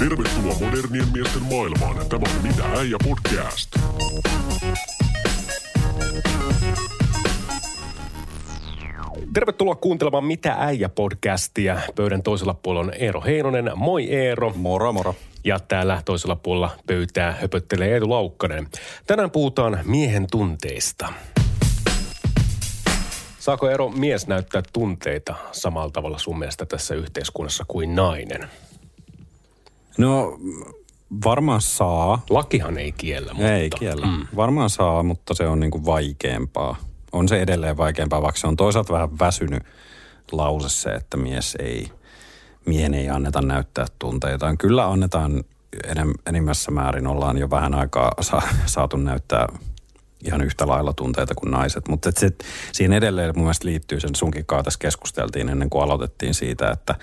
[0.00, 2.08] Tervetuloa modernien miesten maailmaan.
[2.08, 3.76] Tämä on Mitä äijä podcast.
[9.34, 11.80] Tervetuloa kuuntelemaan Mitä äijä podcastia.
[11.96, 13.72] Pöydän toisella puolella on Eero Heinonen.
[13.74, 14.52] Moi Eero.
[14.56, 15.14] Moro, moro.
[15.44, 18.66] Ja täällä toisella puolella pöytää höpöttelee Eetu Laukkanen.
[19.06, 21.12] Tänään puhutaan miehen tunteista.
[23.38, 28.48] Saako Eero mies näyttää tunteita samalla tavalla sun mielestä tässä yhteiskunnassa kuin nainen?
[29.98, 30.38] No
[31.24, 32.24] varmaan saa.
[32.30, 33.52] Lakihan ei kiellä, mutta...
[33.52, 34.06] Ei kiellä.
[34.06, 34.26] Mm.
[34.36, 36.76] Varmaan saa, mutta se on niinku vaikeampaa.
[37.12, 39.62] On se edelleen vaikeampaa, vaikka se on toisaalta vähän väsynyt
[40.32, 41.90] lause se, että mies ei,
[42.66, 44.58] miehen ei anneta näyttää tunteitaan.
[44.58, 45.44] Kyllä annetaan
[45.84, 49.46] enem, enimmässä määrin, ollaan jo vähän aikaa sa, saatu näyttää
[50.24, 51.88] ihan yhtä lailla tunteita kuin naiset.
[51.88, 52.30] Mutta se,
[52.72, 56.94] siihen edelleen mun mielestä liittyy sen sunkin kanssa tässä keskusteltiin ennen kuin aloitettiin siitä, että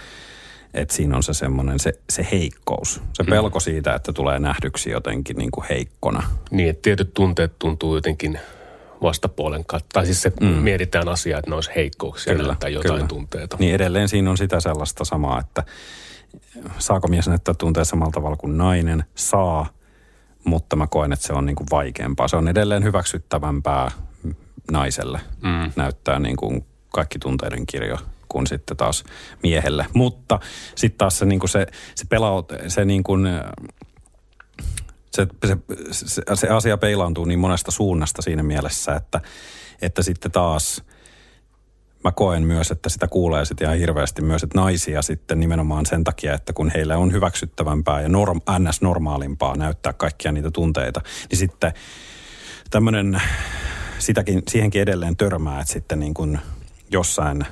[0.74, 3.02] että siinä on se semmoinen se, se heikkous.
[3.14, 3.30] Se Mm.
[3.30, 6.24] pelko siitä, että tulee nähdyksi jotenkin niin kuin heikkona.
[6.52, 8.40] Niin, että tietyt tunteet tuntuu jotenkin
[9.02, 9.90] vastapuolen kautta.
[9.94, 10.48] Tai siis se mm.
[10.48, 13.08] mietitään asiaa, että ne olisi heikkouksia kyllä, näyttää jotain kyllä.
[13.08, 13.58] tunteita.
[13.60, 15.64] Niin edelleen siinä on sitä sellaista samaa, että
[16.78, 19.04] saako mies näyttää tunteet samalla tavalla kuin nainen?
[19.16, 19.70] Saa,
[20.44, 22.28] mutta mä koen, että se on niin kuin vaikeampaa.
[22.28, 23.92] Se on edelleen hyväksyttävämpää
[24.72, 25.72] naiselle mm.
[25.76, 27.98] näyttää niin kuin kaikki tunteiden kirjo
[28.38, 29.04] kuin sitten taas
[29.44, 29.86] miehelle.
[29.94, 30.40] Mutta
[30.76, 33.28] sitten taas se, niin kuin se, se pelaut, se niin kuin,
[35.16, 35.58] se, se,
[35.92, 39.22] se, se asia peilaantuu niin monesta suunnasta siinä mielessä, että,
[39.82, 40.84] että sitten taas
[42.04, 46.04] mä koen myös, että sitä kuulee sitten ihan hirveästi myös, että naisia sitten nimenomaan sen
[46.04, 51.74] takia, että kun heillä on hyväksyttävämpää ja norm, ns-normaalimpaa näyttää kaikkia niitä tunteita, niin sitten
[52.72, 53.22] tämmöinen,
[54.00, 56.40] sitäkin, siihenkin edelleen törmää, että sitten niin kuin
[56.92, 57.46] jossain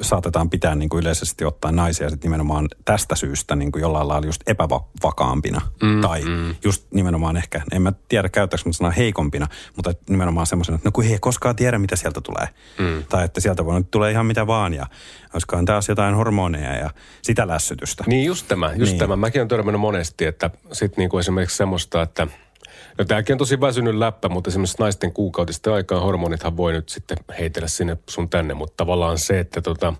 [0.00, 4.26] saatetaan pitää niin kuin yleisesti ottaen naisia sit nimenomaan tästä syystä niin kuin jollain lailla
[4.26, 5.60] just epävakaampina.
[5.82, 6.54] Mm, tai mm.
[6.64, 9.46] just nimenomaan ehkä, en mä tiedä käyttääkö mä sanaa heikompina,
[9.76, 12.48] mutta nimenomaan semmoisena, että no kun he ei koskaan tiedä, mitä sieltä tulee.
[12.78, 13.04] Mm.
[13.08, 14.86] Tai että sieltä voi tulee ihan mitä vaan ja
[15.34, 16.90] olisikohan taas jotain hormoneja ja
[17.22, 18.04] sitä lässytystä.
[18.06, 18.98] Niin just tämä, just niin.
[18.98, 19.16] tämä.
[19.16, 22.26] Mäkin olen törmännyt monesti, että sitten niinku esimerkiksi semmoista, että
[22.98, 27.18] No tämäkin on tosi väsynyt läppä, mutta esimerkiksi naisten kuukautisten aikaan hormonithan voi nyt sitten
[27.38, 29.94] heitellä sinne sun tänne, mutta tavallaan se, että tota,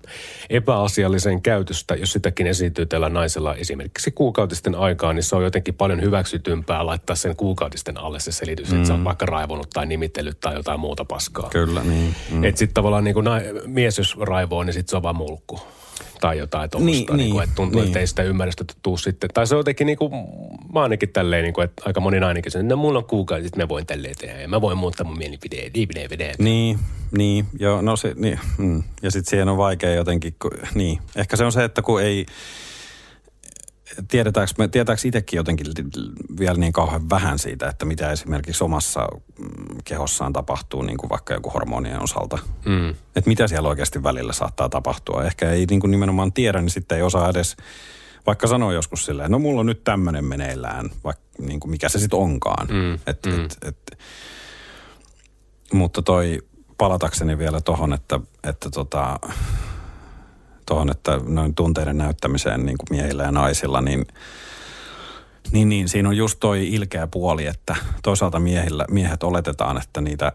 [0.50, 6.02] epäasiallisen käytöstä, jos sitäkin esiintyy tällä naisella esimerkiksi kuukautisten aikaan, niin se on jotenkin paljon
[6.02, 8.76] hyväksytympää laittaa sen kuukautisten alle se selitys, mm.
[8.76, 11.48] että sä oot vaikka raivonut tai nimitellyt tai jotain muuta paskaa.
[11.50, 12.14] Kyllä, niin.
[12.30, 12.44] Mm.
[12.44, 15.60] Että sitten tavallaan niin kuin na- mies, jos raivoo, niin sitten se on vaan mulkku
[16.20, 17.86] tai jotain tuommoista, Niin, niin, niin, että tuntuu, niin.
[17.86, 19.30] että ei sitä ymmärrystä tuu sitten.
[19.34, 20.12] Tai se on jotenkin niin kuin,
[20.72, 23.46] mä ainakin tälleen, niin kuin, että aika moni nainenkin sanoo, että no, mulla on kuukausi,
[23.46, 26.34] että mä voin tälleen tehdä ja mä voin muuttaa mun mielipideen, mielipideen.
[26.38, 26.78] Niin,
[27.16, 28.82] niin, joo, no se, niin, mm.
[29.02, 30.98] ja sitten siihen on vaikea jotenkin, kun, niin.
[31.16, 32.26] Ehkä se on se, että kun ei,
[34.08, 35.66] tiedetäänkö, me, tietääkö itsekin jotenkin
[36.38, 39.08] vielä niin kauhean vähän siitä, että mitä esimerkiksi omassa
[39.38, 42.38] mm, kehossaan tapahtuu niin kuin vaikka joku hormonien osalta.
[42.64, 42.90] Mm.
[42.90, 45.24] Että mitä siellä oikeasti välillä saattaa tapahtua.
[45.24, 47.56] Ehkä ei niin kuin nimenomaan tiedä, niin sitten ei osaa edes,
[48.26, 51.98] vaikka sanoa joskus silleen, no mulla on nyt tämmöinen meneillään, vaikka niin kuin mikä se
[51.98, 52.66] sitten onkaan.
[52.70, 53.44] Mm, Et, mm.
[53.44, 53.98] et, et,
[55.72, 56.42] mutta toi
[56.78, 59.18] palatakseni vielä tohon, että, että tota,
[60.70, 64.06] tohon, että noin tunteiden näyttämiseen niin kuin miehillä ja naisilla, niin,
[65.52, 70.32] niin, niin siinä on just toi ilkeä puoli, että toisaalta miehillä, miehet oletetaan, että niitä,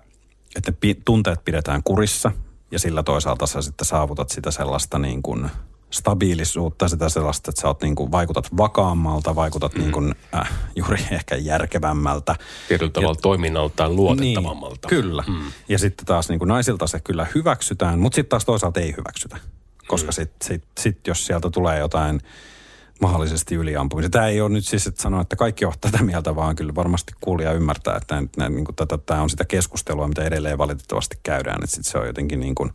[0.55, 2.31] että ne tunteet pidetään kurissa
[2.71, 5.49] ja sillä toisaalta sä sitten saavutat sitä sellaista niin kuin
[5.91, 9.81] stabiilisuutta, sitä sellaista, että sä oot niin kuin, vaikutat vakaammalta, vaikutat mm.
[9.81, 12.35] niin kuin, äh, juuri ehkä järkevämmältä.
[12.67, 14.87] Tietyllä tavalla toiminnaltaan luotettavammalta.
[14.91, 15.23] Niin, kyllä.
[15.27, 15.51] Mm.
[15.69, 19.37] Ja sitten taas niin kuin naisilta se kyllä hyväksytään, mutta sitten taas toisaalta ei hyväksytä.
[19.87, 20.13] Koska mm.
[20.13, 22.21] sitten sit, sit, jos sieltä tulee jotain
[23.01, 24.09] mahdollisesti yliampumista.
[24.09, 27.13] Tämä ei ole nyt siis, että sanoa, että kaikki ovat tätä mieltä, vaan kyllä varmasti
[27.21, 31.63] kuulija ymmärtää, että tämä, niin kuin tätä, tämä on sitä keskustelua, mitä edelleen valitettavasti käydään.
[31.63, 32.71] Että sitten se on jotenkin niin kuin,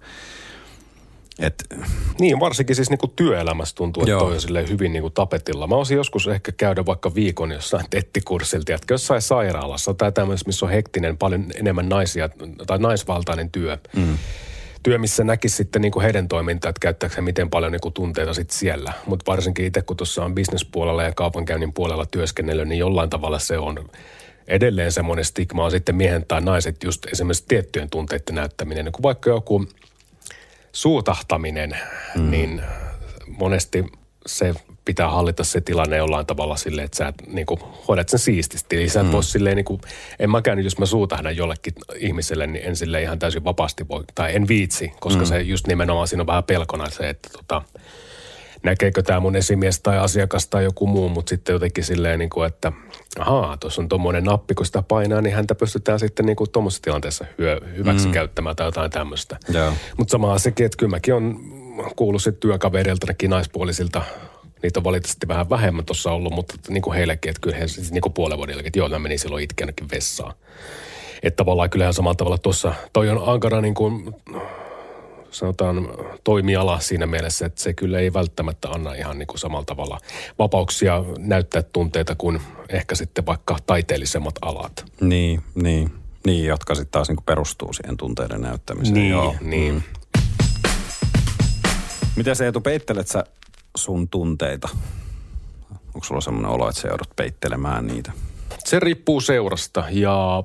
[1.39, 1.65] että
[2.19, 4.21] Niin, varsinkin siis niinku työelämässä tuntuu, että Joo.
[4.21, 5.67] toi on hyvin niinku tapetilla.
[5.67, 10.67] Mä olisin joskus ehkä käydä vaikka viikon jossain tettikurssilta, tiedätkö, jossain sairaalassa tai tämmöisessä, missä
[10.67, 12.29] on hektinen, paljon enemmän naisia
[12.67, 13.79] tai naisvaltainen työ.
[13.97, 14.19] Mm.
[14.83, 18.59] Työ, missä näkisi sitten niinku heidän toimintaa, että käyttääkö he miten paljon niinku tunteita sitten
[18.59, 18.93] siellä.
[19.07, 23.59] Mutta varsinkin itse, kun tuossa on bisnespuolella ja kaupankäynnin puolella työskennellyt, niin jollain tavalla se
[23.59, 23.89] on
[24.49, 28.85] edelleen semmoinen stigma on sitten miehen tai naiset just esimerkiksi tiettyjen tunteiden näyttäminen.
[28.85, 29.67] Niin kuin vaikka joku
[30.73, 31.77] suutahtaminen,
[32.17, 32.31] mm.
[32.31, 32.63] niin
[33.27, 33.85] monesti
[34.27, 34.55] se
[34.85, 38.77] pitää hallita se tilanne jollain tavalla silleen, että sä niin kuin, hoidat sen siististi.
[38.77, 39.13] Eli sä et mm.
[39.13, 39.81] voi silleen, niin kuin,
[40.19, 44.05] en mäkään nyt, jos mä suutahdan jollekin ihmiselle, niin en sille ihan täysin vapaasti voi,
[44.15, 45.27] tai en viitsi, koska mm.
[45.27, 47.63] se just nimenomaan siinä on vähän pelkona se, että tota,
[48.63, 52.47] näkeekö tämä mun esimies tai asiakas tai joku muu, mutta sitten jotenkin silleen, niin kuin,
[52.47, 52.73] että
[53.19, 56.83] ahaa, tuossa on tuommoinen nappi, kun sitä painaa, niin häntä pystytään sitten niin kuin tuommoisessa
[56.83, 58.13] tilanteessa hyö, hyväksi mm.
[58.13, 59.39] käyttämään tai jotain tämmöistä.
[59.97, 61.41] Mutta samaa sekin, että kyllä mäkin on
[61.97, 64.03] kuullut sitten työkavereiltakin naispuolisilta
[64.63, 67.93] Niitä on valitettavasti vähän vähemmän tuossa ollut, mutta niin kuin heillekin, että kyllä he siis
[67.93, 70.35] niin kuin puolen vuodellekin, että joo, mä menin silloin itkeänäkin vessaan.
[71.23, 74.15] Että tavallaan kyllähän samalla tavalla tuossa, toi on ankara niin kuin,
[75.31, 75.89] sanotaan
[76.25, 80.01] toimiala siinä mielessä, että se kyllä ei välttämättä anna ihan niin kuin samalla tavalla
[80.39, 84.85] vapauksia näyttää tunteita kuin ehkä sitten vaikka taiteellisemmat alat.
[85.01, 85.91] Niin, niin.
[86.27, 88.95] Niin, jotka sitten taas niin kuin perustuu siihen tunteiden näyttämiseen.
[88.95, 89.35] Niin, Joo.
[89.41, 89.75] niin.
[89.75, 89.83] Mm.
[92.17, 93.25] Miten se Eetu, peittelet sä
[93.77, 94.69] sun tunteita?
[95.95, 98.13] Onko sulla semmoinen olo, että sä joudut peittelemään niitä?
[98.65, 100.45] Se riippuu seurasta ja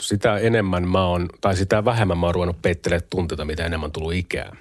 [0.00, 4.14] sitä enemmän mä oon, tai sitä vähemmän mä oon ruvennut peittelemään tunteita, mitä enemmän tullut
[4.14, 4.56] ikää.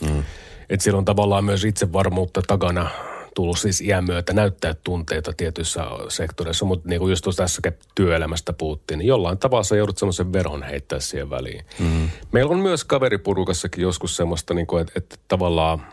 [0.00, 0.22] Mm.
[0.70, 2.90] Et siellä on tavallaan myös itsevarmuutta takana
[3.34, 7.62] tullut siis iän myötä näyttää tunteita tietyissä sektoreissa, mutta niin kuin just tuossa tässä
[7.94, 11.64] työelämästä puhuttiin, niin jollain tavalla sä joudut semmoisen veron heittää siihen väliin.
[11.78, 12.08] Mm.
[12.32, 15.86] Meillä on myös kaveripurukassakin joskus semmoista, niin kuin, että, että tavallaan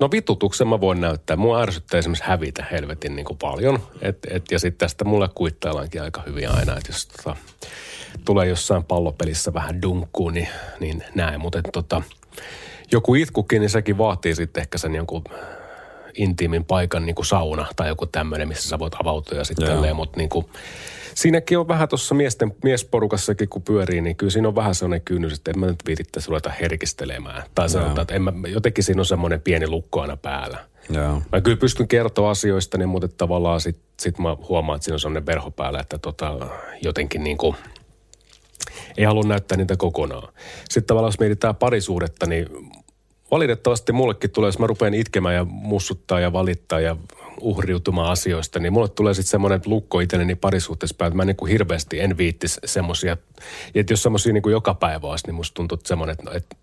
[0.00, 1.36] No vitutuksen mä voin näyttää.
[1.36, 3.78] Mua ärsyttää esimerkiksi hävitä helvetin niin kuin paljon.
[4.02, 7.36] Et, et, ja sitten tästä mulle kuittaillaankin aika hyvin aina, että jos tota,
[8.24, 10.48] tulee jossain pallopelissä vähän dunkkuun, niin,
[10.80, 11.40] niin näin.
[11.40, 12.02] Mutta tota,
[12.92, 15.24] joku itkukin, niin sekin vaatii sitten ehkä sen jonkun
[16.14, 20.16] intiimin paikan niin kuin sauna tai joku tämmöinen, missä sä voit avautua ja sitten mutta
[20.16, 20.46] niin kuin,
[21.20, 25.32] siinäkin on vähän tuossa miesten, miesporukassakin, kun pyörii, niin kyllä siinä on vähän sellainen kynnys,
[25.32, 27.42] että en mä nyt viitittäisi ruveta herkistelemään.
[27.54, 30.58] Tai sanotaan, että en mä, jotenkin siinä on semmoinen pieni lukko aina päällä.
[30.90, 31.22] Joo.
[31.32, 35.00] Mä kyllä pystyn kertoa asioista, niin, mutta tavallaan sit, sit mä huomaan, että siinä on
[35.00, 36.48] semmoinen verho päällä, että tota,
[36.82, 37.56] jotenkin niin kuin,
[38.96, 40.32] ei halua näyttää niitä kokonaan.
[40.70, 42.46] Sitten tavallaan jos mietitään parisuudetta, niin
[43.30, 46.96] valitettavasti mullekin tulee, jos mä rupean itkemään ja mussuttaa ja valittaa ja
[47.40, 51.52] uhriutumaan asioista, niin mulle tulee sitten semmoinen lukko itselleni parisuhteessa päin, että mä niin kuin
[51.52, 53.16] hirveästi en viittisi semmoisia.
[53.74, 56.56] Että jos semmoisia niin kuin joka päivä olisi, niin musta tuntuu semmoinen, että, että,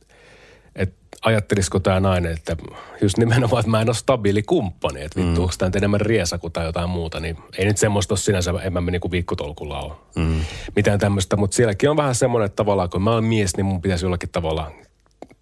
[0.75, 2.57] että ajattelisiko tämä nainen, että
[3.01, 5.41] just nimenomaan, että mä en ole stabiili kumppani, että vittu, mm.
[5.41, 8.81] onko tämä enemmän riesaku tai jotain muuta, niin ei nyt semmoista ole sinänsä, en mä
[8.81, 10.41] niin kuin viikkotolkulla ole mm.
[10.75, 13.81] mitään tämmöistä, mutta sielläkin on vähän semmoinen, että tavallaan kun mä olen mies, niin mun
[13.81, 14.71] pitäisi jollakin tavalla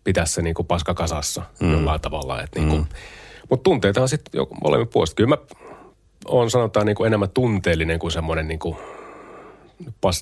[0.03, 1.71] pitää se niin kuin paska kasassa mm.
[1.71, 2.87] jollain tavalla, että niin kuin, mm
[3.49, 5.15] mutta tunteitahan sitten molemmin puolesta.
[5.15, 5.37] Kyllä mä
[6.25, 8.77] on sanotaan niin kuin enemmän tunteellinen kuin semmoinen niin kuin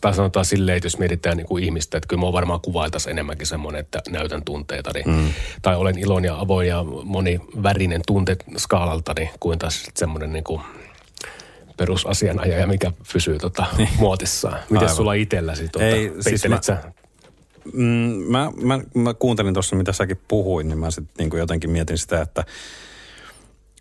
[0.02, 3.48] tai sanotaan silleen, että jos mietitään niin kuin ihmistä, että kyllä mä varmaan kuvailtaisiin enemmänkin
[3.48, 4.92] semmoinen, että näytän tunteita.
[4.94, 5.34] Niin, mm.
[5.62, 10.62] Tai olen iloinen ja avoin ja monivärinen tunte skaalalta, niin kuin taas semmoinen niin kuin
[11.78, 13.90] perusasianajaja, mikä pysyy tota niin.
[14.00, 14.60] muotissaan.
[14.70, 15.68] Miten sulla itselläsi?
[15.68, 16.78] Tuota, Ei, siis mä, sä?
[17.74, 17.84] Mm,
[18.28, 22.22] mä, mä, mä, kuuntelin tuossa, mitä säkin puhuin, niin mä sitten niin jotenkin mietin sitä,
[22.22, 22.44] että–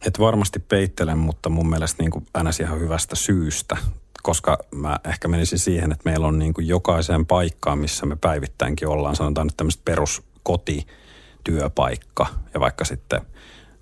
[0.06, 2.60] et varmasti peittelen, mutta mun mielestä niin kuin ns.
[2.60, 3.76] ihan hyvästä syystä,
[4.22, 8.88] koska mä ehkä menisin siihen, että meillä on niin kuin jokaiseen paikkaan, missä me päivittäinkin
[8.88, 10.86] ollaan, sanotaan nyt tämmöistä peruskoti,
[11.44, 13.20] työpaikka ja vaikka sitten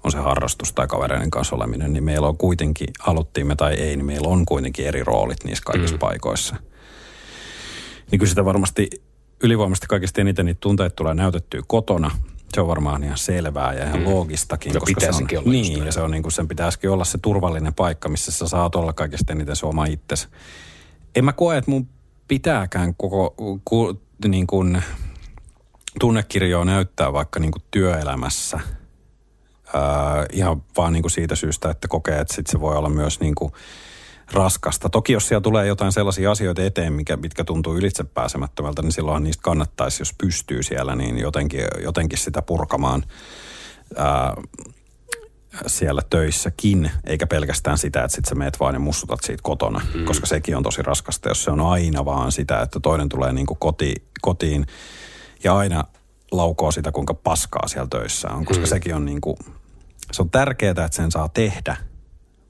[0.04, 3.96] on se harrastus tai kavereiden kanssa oleminen, niin meillä on kuitenkin, haluttiin me tai ei,
[3.96, 6.00] niin meillä on kuitenkin eri roolit niissä kaikissa mm.
[6.00, 6.56] paikoissa.
[8.10, 8.88] Niin kyllä sitä varmasti
[9.42, 12.10] ylivoimaisesti kaikista eniten niitä tunteita tulee näytettyä kotona,
[12.54, 14.04] se on varmaan ihan selvää ja ihan mm.
[14.04, 14.72] loogistakin.
[14.72, 17.18] No koska se on, olla Niin, ja se on niin kuin, sen pitäisikin olla se
[17.22, 20.28] turvallinen paikka, missä sä saat olla kaikista eniten se oma itsesi.
[21.14, 21.88] En mä koe, että mun
[22.28, 24.82] pitääkään koko ku, niin kuin,
[26.00, 28.60] tunnekirjoa näyttää vaikka niin kuin työelämässä.
[29.74, 33.20] Ää, ihan vaan niin kuin siitä syystä, että kokee, että sit se voi olla myös
[33.20, 33.52] niin kuin–
[34.32, 34.88] raskasta.
[34.88, 39.42] Toki jos siellä tulee jotain sellaisia asioita eteen, mikä, mitkä tuntuu ylitsepääsemättömältä, niin silloin niistä
[39.42, 43.04] kannattaisi, jos pystyy siellä, niin jotenkin, jotenkin sitä purkamaan
[43.96, 44.34] ää,
[45.66, 50.04] siellä töissäkin, eikä pelkästään sitä, että sit sä meet vaan ja mussutat siitä kotona, mm.
[50.04, 53.46] koska sekin on tosi raskasta, jos se on aina vaan sitä, että toinen tulee niin
[53.46, 54.66] kuin koti, kotiin
[55.44, 55.84] ja aina
[56.32, 58.68] laukoo sitä, kuinka paskaa siellä töissä on, koska mm.
[58.68, 59.36] sekin on niin kuin,
[60.12, 61.76] se on tärkeää, että sen saa tehdä–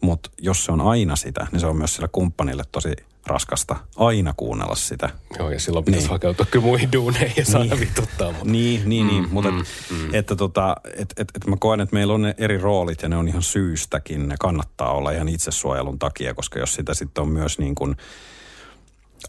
[0.00, 2.92] mutta jos se on aina sitä, niin se on myös sille kumppanille tosi
[3.26, 5.11] raskasta aina kuunnella sitä.
[5.38, 6.11] Joo, ja silloin pitäisi niin.
[6.11, 7.80] hakeutua kyllä muihin duuneihin ja saada niin.
[7.80, 8.33] vituttaa.
[8.33, 8.45] Mutta.
[8.45, 9.23] Niin, niin, niin.
[9.23, 10.14] Mm, mutta mm, et, mm.
[10.14, 13.16] että tota, et, et, et mä koen, että meillä on ne eri roolit ja ne
[13.16, 14.28] on ihan syystäkin.
[14.28, 17.97] Ne kannattaa olla ihan itsesuojelun takia, koska jos sitä sitten on myös niin kuin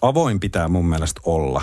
[0.02, 1.62] avoin pitää mun mielestä olla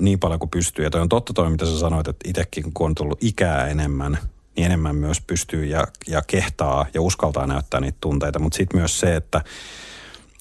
[0.00, 0.84] niin paljon kuin pystyy.
[0.84, 4.18] Ja toi on totta toi, mitä sä sanoit, että itsekin kun on tullut ikää enemmän,
[4.56, 8.38] niin enemmän myös pystyy ja, ja kehtaa ja uskaltaa näyttää niitä tunteita.
[8.38, 9.44] Mutta sitten myös se, että,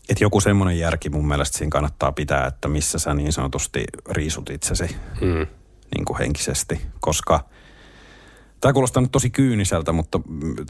[0.09, 4.49] että joku semmoinen järki mun mielestä siinä kannattaa pitää, että missä sä niin sanotusti riisut
[4.49, 5.47] itsesi mm.
[5.95, 6.81] niin kuin henkisesti.
[6.99, 7.39] Koska
[8.61, 10.19] tämä kuulostaa nyt tosi kyyniseltä, mutta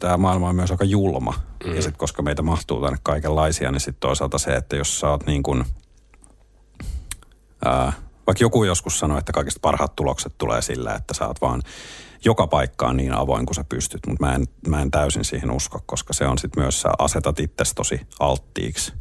[0.00, 1.34] tämä maailma on myös aika julma.
[1.64, 1.74] Mm.
[1.74, 5.26] Ja sitten koska meitä mahtuu tänne kaikenlaisia, niin sitten toisaalta se, että jos sä oot
[5.26, 5.64] niin kuin,
[7.64, 7.92] ää,
[8.26, 11.62] vaikka joku joskus sanoi, että kaikista parhaat tulokset tulee sillä, että sä oot vaan
[12.24, 15.82] joka paikkaan niin avoin kuin sä pystyt, mutta mä en, mä en täysin siihen usko,
[15.86, 18.92] koska se on sitten myös, sä asetat itsesi tosi alttiiksi.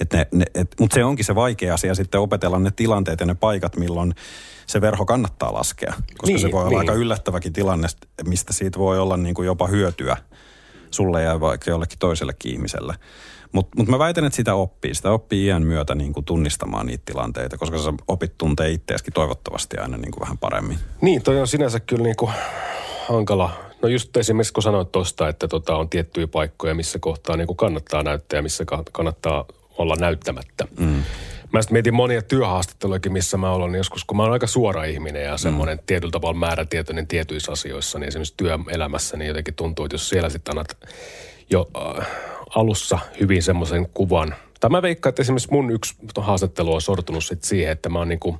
[0.00, 3.26] Et ne, ne, et, mutta se onkin se vaikea asia sitten opetella ne tilanteet ja
[3.26, 4.14] ne paikat, milloin
[4.66, 5.94] se verho kannattaa laskea.
[6.18, 6.78] Koska niin, se voi olla niin.
[6.78, 7.88] aika yllättäväkin tilanne,
[8.24, 10.16] mistä siitä voi olla niin kuin jopa hyötyä
[10.90, 12.94] sulle ja vaikka jollekin toisellekin ihmiselle.
[13.52, 14.94] Mutta mut mä väitän, että sitä oppii.
[14.94, 19.76] Sitä oppii iän myötä niin kuin tunnistamaan niitä tilanteita, koska sä opit tuntee itseäsi toivottavasti
[19.76, 20.78] aina niin kuin vähän paremmin.
[21.00, 22.32] Niin, toi on sinänsä kyllä niin kuin
[23.08, 23.50] hankala.
[23.82, 27.56] No just esimerkiksi kun sanoit tuosta, että tota on tiettyjä paikkoja, missä kohtaa niin kuin
[27.56, 29.44] kannattaa näyttää ja missä kannattaa
[29.78, 30.66] olla näyttämättä.
[30.78, 31.02] Mm.
[31.52, 35.24] Mä sitten mietin monia työhaastattelujakin, missä mä olen joskus, kun mä oon aika suora ihminen
[35.24, 35.82] ja semmoinen mm.
[35.86, 40.52] tietyllä tavalla määrätietoinen tietyissä asioissa, niin esimerkiksi työelämässä, niin jotenkin tuntuu, että jos siellä sitten
[40.52, 40.76] annat
[41.50, 42.06] jo äh,
[42.56, 44.34] alussa hyvin semmoisen kuvan.
[44.60, 48.08] Tai mä veikkaan, että esimerkiksi mun yksi haastattelu on sortunut sit siihen, että mä oon
[48.08, 48.38] niin kuin,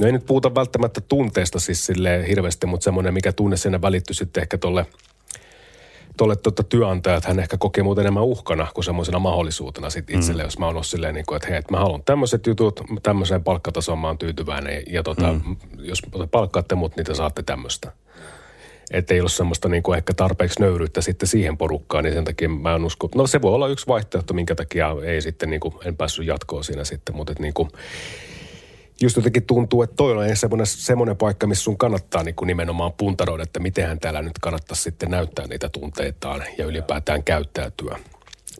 [0.00, 4.14] no ei nyt puhuta välttämättä tunteesta siis silleen hirveästi, mutta semmoinen, mikä tunne sinne välittyy
[4.14, 4.86] sitten ehkä tolle,
[6.16, 10.46] tolle tota työnantajat, hän ehkä kokee muuten enemmän uhkana kuin semmoisena mahdollisuutena sit itselle, mm.
[10.46, 13.44] jos mä oon ollut silleen, niin kuin, että hei, että mä haluan tämmöiset jutut, tämmöiseen
[13.44, 15.56] palkkatasoon mä oon tyytyväinen ja, ja tota, mm.
[15.78, 17.92] jos palkkaatte mut, niin te saatte tämmöistä
[18.90, 22.48] että ei ole semmoista niin kuin ehkä tarpeeksi nöyryyttä sitten siihen porukkaan, niin sen takia
[22.48, 23.08] mä en usko.
[23.14, 26.64] No se voi olla yksi vaihtoehto, minkä takia ei sitten niin kuin, en päässyt jatkoon
[26.64, 27.70] siinä sitten, mutta että niin kuin,
[29.00, 32.92] just jotenkin tuntuu, että toi on semmoinen, semmoinen paikka, missä sun kannattaa niin kuin nimenomaan
[32.92, 37.98] puntaroida, että mitenhän täällä nyt kannattaisi sitten näyttää niitä tunteitaan ja ylipäätään käyttäytyä.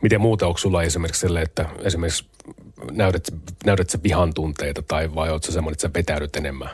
[0.02, 2.24] Miten muuta onko sulla esimerkiksi sille, että esimerkiksi
[2.90, 3.34] näytät,
[3.66, 6.70] näytät sä vihan tunteita tai vai oot sä semmoinen, että sä vetäydyt enemmän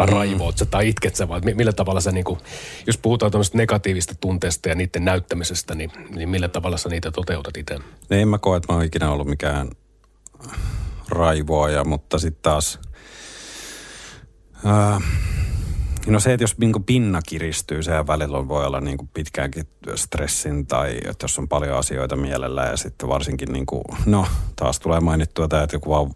[0.00, 0.12] tai mm.
[0.12, 2.40] raivoot sä tai itket sä, vai millä tavalla sä, niin kuin,
[2.86, 7.56] jos puhutaan tämmöistä negatiivista tunteesta ja niiden näyttämisestä, niin, niin millä tavalla sä niitä toteutat
[7.56, 7.78] itse?
[8.10, 9.70] No en mä koe, että mä oon ikinä ollut mikään
[11.08, 12.78] raivoaja, mutta sitten taas...
[14.66, 15.02] Äh,
[16.10, 19.64] No se, että jos niin pinna kiristyy, sehän välillä voi olla niin pitkäänkin
[19.94, 24.26] stressin tai että jos on paljon asioita mielellä ja sitten varsinkin, niin kuin, no
[24.56, 26.10] taas tulee mainittua tämä, että joku vaan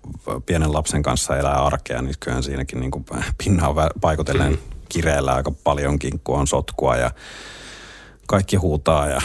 [0.47, 3.05] pienen lapsen kanssa elää arkea, niin kyllähän siinäkin niin kuin
[3.45, 4.59] pinna on paikotellen mm.
[4.89, 7.11] kireellä aika paljonkin, kun on sotkua ja
[8.27, 9.21] kaikki huutaa ja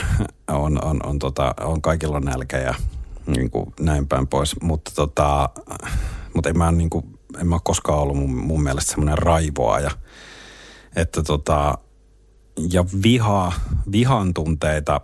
[0.47, 2.75] on, on, on, tota, on kaikilla nälkä ja
[3.25, 4.61] niin kuin näin päin pois.
[4.61, 5.49] Mutta tota,
[6.33, 9.91] mutta en mä, niin kuin, en mä koskaan ollut mun, mun mielestä semmoinen raivoaja–
[10.95, 11.77] että tota,
[12.71, 13.53] ja viha,
[13.91, 15.01] vihan tunteita,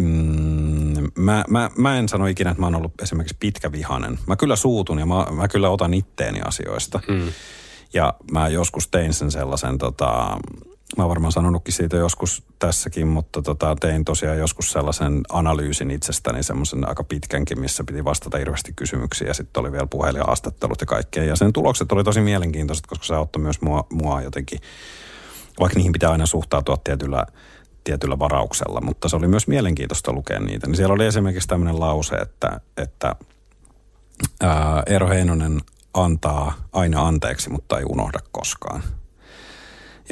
[0.00, 4.18] mm, mä, mä, mä en sano ikinä, että mä oon ollut esimerkiksi pitkä vihanen.
[4.26, 7.00] Mä kyllä suutun ja mä, mä kyllä otan itteeni asioista.
[7.08, 7.32] Mm.
[7.94, 10.38] Ja mä joskus tein sen sellaisen, tota,
[10.96, 16.88] mä varmaan sanonutkin siitä joskus tässäkin, mutta tota, tein tosiaan joskus sellaisen analyysin itsestäni, semmoisen
[16.88, 21.24] aika pitkänkin, missä piti vastata hirveästi kysymyksiä ja sitten oli vielä puhelinhaastattelut ja kaikkea.
[21.24, 24.58] Ja sen tulokset oli tosi mielenkiintoiset, koska se auttoi myös mua, mua jotenkin
[25.60, 27.26] vaikka niihin pitää aina suhtautua tietyllä,
[27.84, 30.66] tietyllä varauksella, mutta se oli myös mielenkiintoista lukea niitä.
[30.66, 33.16] Niin siellä oli esimerkiksi tämmöinen lause, että, että
[34.40, 35.60] ää, Eero Heinonen
[35.94, 38.82] antaa aina anteeksi, mutta ei unohda koskaan.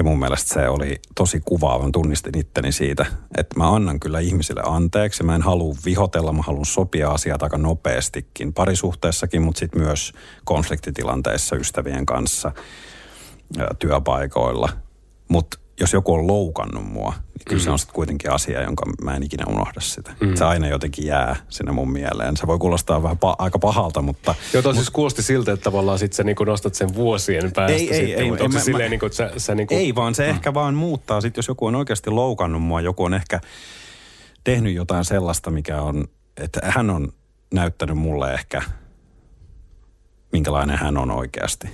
[0.01, 1.91] Ja mun mielestä se oli tosi kuvaava.
[1.93, 3.07] tunnistin itteni siitä,
[3.39, 5.23] että mä annan kyllä ihmisille anteeksi.
[5.23, 10.13] Mä en halua vihotella, mä haluan sopia asiat aika nopeastikin parisuhteessakin, mutta sitten myös
[10.45, 12.53] konfliktitilanteissa ystävien kanssa,
[13.79, 14.69] työpaikoilla–
[15.31, 17.65] mutta jos joku on loukannut mua, niin kyllä mm.
[17.65, 20.15] se on sitten kuitenkin asia, jonka mä en ikinä unohda sitä.
[20.21, 20.37] Mm.
[20.37, 22.37] Se aina jotenkin jää sinne mun mieleen.
[22.37, 24.35] Se voi kuulostaa vähän pa- aika pahalta, mutta...
[24.53, 27.79] Joo, mut, siis kuulosti siltä, että tavallaan sit sä niinku nostat sen vuosien päästä ei,
[27.79, 27.99] sitten.
[27.99, 29.75] Ei, ei, ei, mä, silleen, mä, niinku, että sä, sä niinku...
[29.75, 30.31] ei, vaan se mm.
[30.31, 31.21] ehkä vaan muuttaa.
[31.21, 33.41] Sitten jos joku on oikeasti loukannut mua, joku on ehkä
[34.45, 36.05] tehnyt jotain sellaista, mikä on...
[36.37, 37.13] Että hän on
[37.55, 38.63] näyttänyt mulle ehkä,
[40.33, 41.69] minkälainen hän on oikeasti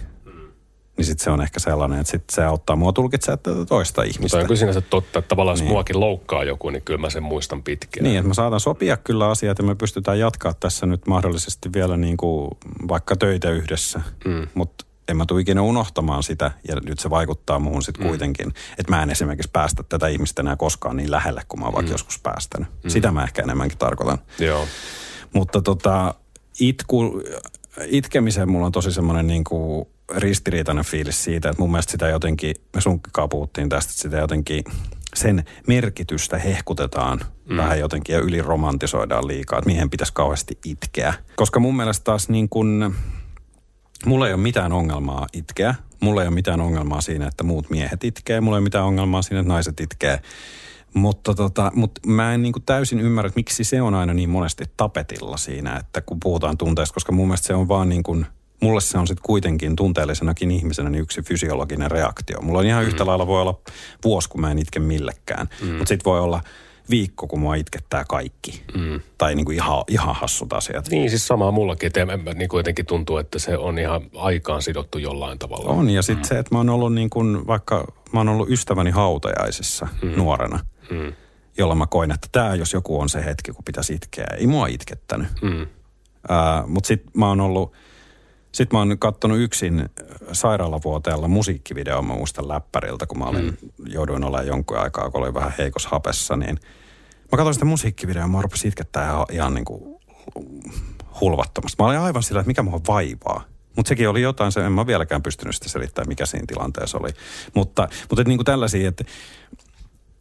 [0.96, 4.22] niin sitten se on ehkä sellainen, että sit se auttaa mua tulkitsemaan tätä toista ihmistä.
[4.22, 5.64] Mutta on kyllä sinänsä totta, että tavallaan niin.
[5.64, 8.04] jos muakin loukkaa joku, niin kyllä mä sen muistan pitkään.
[8.04, 11.96] Niin, että mä saatan sopia kyllä asiat ja me pystytään jatkaa tässä nyt mahdollisesti vielä
[11.96, 12.50] niin kuin
[12.88, 14.46] vaikka töitä yhdessä, mm.
[14.54, 18.08] mutta en mä tule ikinä unohtamaan sitä, ja nyt se vaikuttaa muuhun sitten mm.
[18.08, 21.84] kuitenkin, että mä en esimerkiksi päästä tätä ihmistä enää koskaan niin lähelle, kuin mä oon
[21.84, 21.90] mm.
[21.90, 22.68] joskus päästänyt.
[22.84, 22.90] Mm.
[22.90, 24.18] Sitä mä ehkä enemmänkin tarkoitan.
[24.38, 24.66] Joo.
[25.32, 26.14] Mutta tota,
[26.60, 27.22] itku,
[27.86, 32.54] itkemiseen mulla on tosi semmoinen niin kuin ristiriitainen fiilis siitä, että mun mielestä sitä jotenkin,
[32.74, 34.64] me sunkikaan puhuttiin tästä, että sitä jotenkin
[35.14, 37.56] sen merkitystä hehkutetaan mm.
[37.56, 41.14] vähän jotenkin ja yliromantisoidaan liikaa, että mihin pitäisi kauheasti itkeä.
[41.36, 42.94] Koska mun mielestä taas niin kuin,
[44.06, 45.74] mulla ei ole mitään ongelmaa itkeä.
[46.00, 48.40] Mulla ei ole mitään ongelmaa siinä, että muut miehet itkee.
[48.40, 50.20] Mulla ei ole mitään ongelmaa siinä, että naiset itkee.
[50.94, 54.30] Mutta tota, mut mä en niin kuin täysin ymmärrä, että miksi se on aina niin
[54.30, 58.26] monesti tapetilla siinä, että kun puhutaan tunteista, koska mun mielestä se on vaan niin kuin,
[58.60, 62.40] mulle se on sitten kuitenkin tunteellisenakin ihmisenä niin yksi fysiologinen reaktio.
[62.40, 63.08] Mulla on ihan yhtä mm.
[63.08, 63.60] lailla voi olla
[64.04, 65.68] vuosi, kun mä en itke millekään, mm.
[65.68, 66.40] mutta sitten voi olla
[66.90, 68.62] viikko, kun mua itkettää kaikki.
[68.74, 69.00] Mm.
[69.18, 70.88] Tai niin kuin ihan, ihan hassut asiat.
[70.90, 75.38] Niin, siis samaa mullakin, että niin kuitenkin tuntuu, että se on ihan aikaan sidottu jollain
[75.38, 75.70] tavalla.
[75.70, 76.28] On, ja sitten mm.
[76.28, 80.12] se, että mä oon ollut niin kuin, vaikka mä oon ollut ystäväni hautajaisissa mm.
[80.16, 80.60] nuorena–
[80.90, 81.12] mm.
[81.58, 84.26] jolla mä koin, että tämä jos joku on se hetki, kun pitäisi itkeä.
[84.38, 85.28] Ei mua itkettänyt.
[85.42, 85.66] Mm.
[86.66, 87.72] Mutta sitten mä oon ollut,
[88.56, 89.88] sit mä oon kattonut yksin
[90.32, 93.86] sairaalavuoteella musiikkivideo, mä muistan läppäriltä, kun mä olin, mm.
[93.86, 96.58] jouduin olemaan jonkun aikaa, kun olin vähän heikos hapessa, niin
[97.32, 99.96] mä katsoin sitä musiikkivideoa, mä rupesin itkettää ihan, ihan niin kuin
[101.20, 101.76] hulvattomasti.
[101.78, 103.44] Mä olin aivan sillä, että mikä mua vaivaa.
[103.76, 107.10] Mutta sekin oli jotain, se en mä vieläkään pystynyt sitä selittämään, mikä siinä tilanteessa oli.
[107.54, 109.04] Mutta, mutta et niin kuin tällaisia, että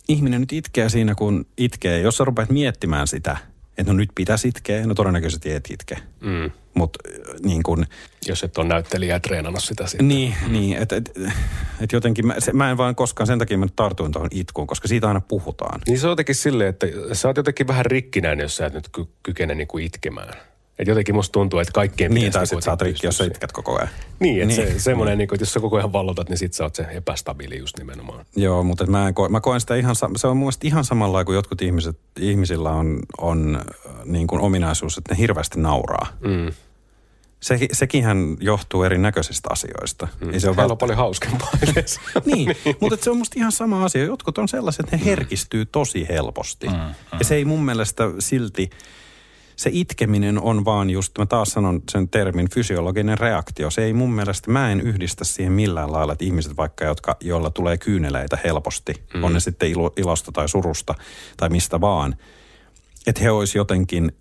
[0.09, 1.99] ihminen nyt itkee siinä, kun itkee.
[1.99, 3.37] Jos sä rupeat miettimään sitä,
[3.77, 5.97] että no nyt pitäisi itkeä, no todennäköisesti et itke.
[6.21, 6.51] Mm.
[6.73, 6.99] Mutta
[7.43, 7.85] niin kun...
[8.27, 10.07] Jos et ole näyttelijä treenannut sitä sitten.
[10.07, 10.51] Niin, mm.
[10.51, 11.11] niin että et,
[11.81, 14.87] et jotenkin, mä, se, mä en vaan koskaan sen takia mä tartuin tuohon itkuun, koska
[14.87, 15.81] siitä aina puhutaan.
[15.87, 18.89] Niin se on jotenkin silleen, että sä oot jotenkin vähän rikkinäinen, jos sä et nyt
[18.89, 20.33] ky- kykene niinku itkemään.
[20.79, 23.51] Et jotenkin musta tuntuu, että kaikkien Niin, tai sitten sä oot rikki, jos sä itkät
[23.51, 23.89] koko ajan.
[24.19, 24.73] Niin, että niin.
[24.73, 26.83] se, semmoinen, niin kuin, että jos sä koko ajan vallotat, niin sit sä oot se
[26.83, 28.25] epästabiili just nimenomaan.
[28.35, 31.35] Joo, mutta mä, en koe, mä koen sitä ihan, se on mun ihan samalla kuin
[31.35, 33.61] jotkut ihmiset, ihmisillä on, on
[34.05, 36.07] niin kuin ominaisuus, että ne hirveästi nauraa.
[36.21, 36.53] Mm.
[37.39, 40.07] Se, sekinhän johtuu erinäköisistä asioista.
[40.21, 40.33] Mm.
[40.33, 41.75] Ei se on, on paljon hauskempaa niin,
[42.25, 44.03] niin, mutta se on musta ihan sama asia.
[44.03, 46.67] Jotkut on sellaiset, että ne herkistyy tosi helposti.
[46.67, 46.73] Mm.
[46.73, 47.19] Mm.
[47.19, 48.69] Ja se ei mun mielestä silti
[49.55, 53.69] se itkeminen on vaan just, mä taas sanon sen termin, fysiologinen reaktio.
[53.69, 57.49] Se ei mun mielestä, mä en yhdistä siihen millään lailla, että ihmiset vaikka, jotka, joilla
[57.49, 59.23] tulee kyyneleitä helposti, mm.
[59.23, 60.95] on ne sitten ilo, ilosta tai surusta
[61.37, 62.15] tai mistä vaan,
[63.07, 64.11] että he olisi jotenkin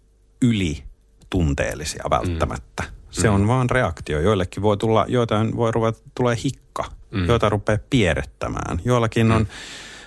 [0.42, 0.84] yli
[1.30, 2.82] tunteellisia välttämättä.
[2.82, 2.88] Mm.
[3.10, 4.20] Se on vaan reaktio.
[4.20, 7.24] Joillekin voi tulla, joitain voi ruveta, tulee hikka, mm.
[7.26, 8.80] joita rupeaa pierrettämään.
[8.84, 9.46] Joillakin on, mm.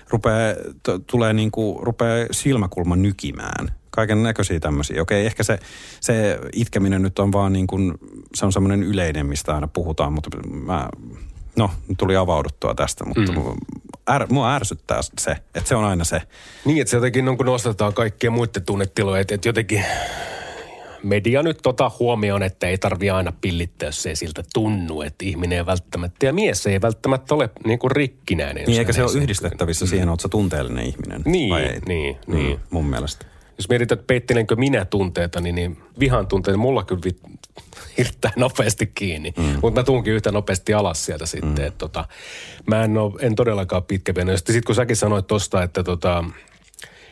[0.10, 5.02] Rupeaa, t- tulee niin kuin, rupeaa silmäkulma nykimään kaiken näköisiä tämmöisiä.
[5.02, 5.60] Okei, ehkä se,
[6.00, 7.93] se itkeminen nyt on vaan niin kuin,
[8.36, 10.89] se on semmoinen yleinen, mistä aina puhutaan, mutta mä,
[11.56, 13.38] no, tuli avauduttua tästä, mutta mm.
[14.08, 16.22] är, mua ärsyttää se, että se on aina se.
[16.65, 19.86] Niin, että se jotenkin on, kun nostetaan kaikkia muiden tunnetiloja, että, että jotenkin
[21.08, 25.58] media nyt tota huomioon, että ei tarvi aina pillittää, jos ei siltä tunnu, että ihminen
[25.58, 28.65] ei välttämättä, ja mies ei välttämättä ole niin kuin rikkinäinen.
[28.65, 29.89] Niin, eikä se ole yhdistettävissä mm.
[29.89, 31.22] siihen, että tunteellinen ihminen.
[31.26, 31.54] Niin,
[31.88, 32.60] niin, mm, niin.
[32.70, 33.26] Mun mielestä
[33.58, 37.22] jos mietitään, että peittelenkö minä tunteita, niin, niin vihan tunteita, niin mulla kyllä vit,
[37.98, 39.34] hirttää nopeasti kiinni.
[39.38, 39.43] Mm.
[39.62, 41.50] Mutta mä tuunkin yhtä nopeasti alas sieltä sitten.
[41.50, 41.65] Mm.
[41.65, 42.06] Että tota,
[42.67, 44.38] mä en, ole, en todellakaan pitkäpienoinen.
[44.38, 46.24] Sitten sit kun säkin sanoit tosta, että tota,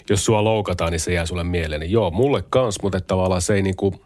[0.10, 1.82] jos sua loukataan, niin se jää sulle mieleen.
[1.82, 4.02] Niin joo, mulle kans, mutta että tavallaan se ei niinku,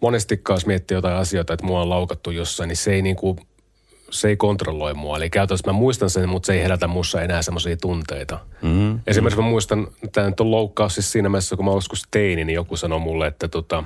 [0.00, 3.38] monestikaan jos miettii jotain asioita, että mua on laukattu jossain, niin se ei niinku
[4.10, 5.16] se ei kontrolloi mua.
[5.16, 8.38] Eli käytännössä mä muistan sen, mutta se ei herätä mussa enää semmoisia tunteita.
[8.62, 9.00] Mm-hmm.
[9.06, 12.54] Esimerkiksi mä muistan, tämä nyt on loukkaus siis siinä mielessä, kun mä joskus teini, niin
[12.54, 13.84] joku sanoi mulle, että tota,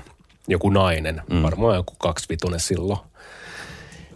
[0.48, 1.42] joku nainen, mm.
[1.42, 2.98] varmaan joku kaksivitonen silloin,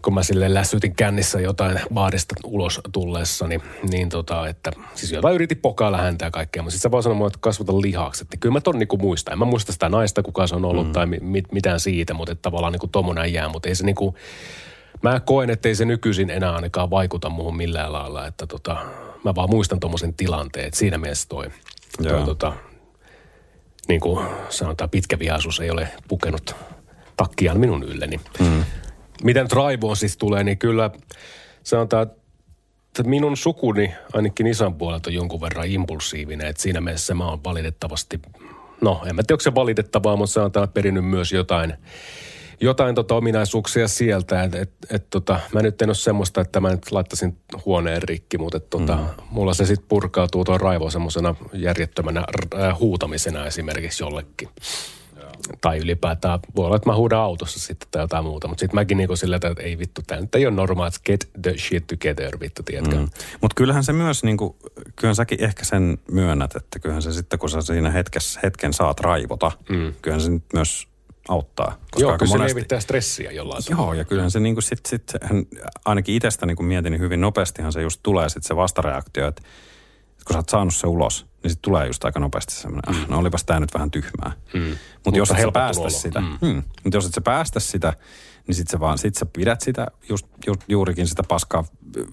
[0.02, 5.34] kun mä sille lässytin kännissä jotain baarista ulos tullessa, niin, niin tota, että siis jotain
[5.34, 8.24] yritin pokailla häntä ja kaikkea, mutta sitten se vaan sanoi että kasvata lihaksi.
[8.24, 9.32] Että kyllä mä ton niinku muistan.
[9.32, 10.92] En mä muista sitä naista, kuka se on ollut mm.
[10.92, 14.14] tai mit, mitään siitä, mutta että tavallaan niinku tommonen jää, mutta ei se niinku,
[15.02, 18.76] mä koen, että ei se nykyisin enää ainakaan vaikuta muuhun millään lailla, että tota,
[19.24, 21.46] mä vaan muistan tuommoisen tilanteen, että siinä mielessä toi,
[22.02, 22.52] toi tota,
[23.88, 26.56] niin kuin sanotaan, pitkä vihaisuus ei ole pukenut
[27.16, 28.20] takkiaan minun ylleni.
[28.40, 28.64] Mm.
[29.24, 30.90] Miten raivoon siis tulee, niin kyllä
[31.62, 37.28] sanotaan, että minun sukuni ainakin isän puolelta on jonkun verran impulsiivinen, että siinä mielessä mä
[37.28, 38.20] oon valitettavasti,
[38.80, 41.74] no en mä tiedä, onko se valitettavaa, mutta sanotaan, että perinnyt myös jotain
[42.62, 44.42] jotain tota ominaisuuksia sieltä.
[44.42, 48.38] Et, et, et, tota, mä nyt en ole semmoista, että mä nyt laittaisin huoneen rikki,
[48.38, 49.04] mutta et, tota, mm.
[49.30, 54.48] mulla se sitten purkautuu tuo raivo semmoisena järjettömänä äh, huutamisena esimerkiksi jollekin.
[55.61, 58.48] Tai ylipäätään voi olla, että mä huudan autossa sitten tai jotain muuta.
[58.48, 61.55] Mutta sitten mäkin niinku sillä, että ei vittu, tämä nyt ei ole normaali, get the
[61.59, 62.96] shit together, vittu, tiedätkö?
[62.96, 63.09] Mm.
[63.40, 64.57] Mutta kyllähän se myös, niinku,
[64.96, 69.00] kyllähän säkin ehkä sen myönnät, että kyllähän se sitten, kun sä siinä hetkessä, hetken saat
[69.00, 69.92] raivota, mm.
[70.02, 70.88] kyllähän se nyt myös
[71.28, 71.76] auttaa.
[71.90, 73.85] Koska Joo, kyllä se monesti- lievittää stressiä jollain tavalla.
[73.87, 75.12] Joo, ja kyllähän se niin kuin sit, sit,
[75.85, 79.42] ainakin itsestä niin kuin mietin, niin hyvin nopeastihan se just tulee sit se vastareaktio, että
[80.24, 83.18] kun sä oot saanut se ulos, niin sitten tulee just aika nopeasti semmoinen, ah, no
[83.18, 84.32] olipas tämä nyt vähän tyhmää.
[84.54, 84.76] Mm.
[85.04, 85.90] Mutta jos et sä päästä olo.
[85.90, 86.26] sitä, Mm.
[86.42, 86.48] mm.
[86.48, 87.92] Mm, mutta jos et sä päästä sitä,
[88.46, 91.64] niin sit sä vaan, sit sä pidät sitä, just, just juurikin sitä paskaa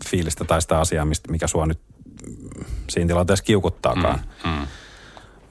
[0.10, 1.80] fiilistä tai sitä asiaa, mistä, mikä sua nyt
[2.28, 4.20] mm, siinä tilanteessa kiukuttaakaan.
[4.46, 4.50] Mm.
[4.52, 4.68] Mm.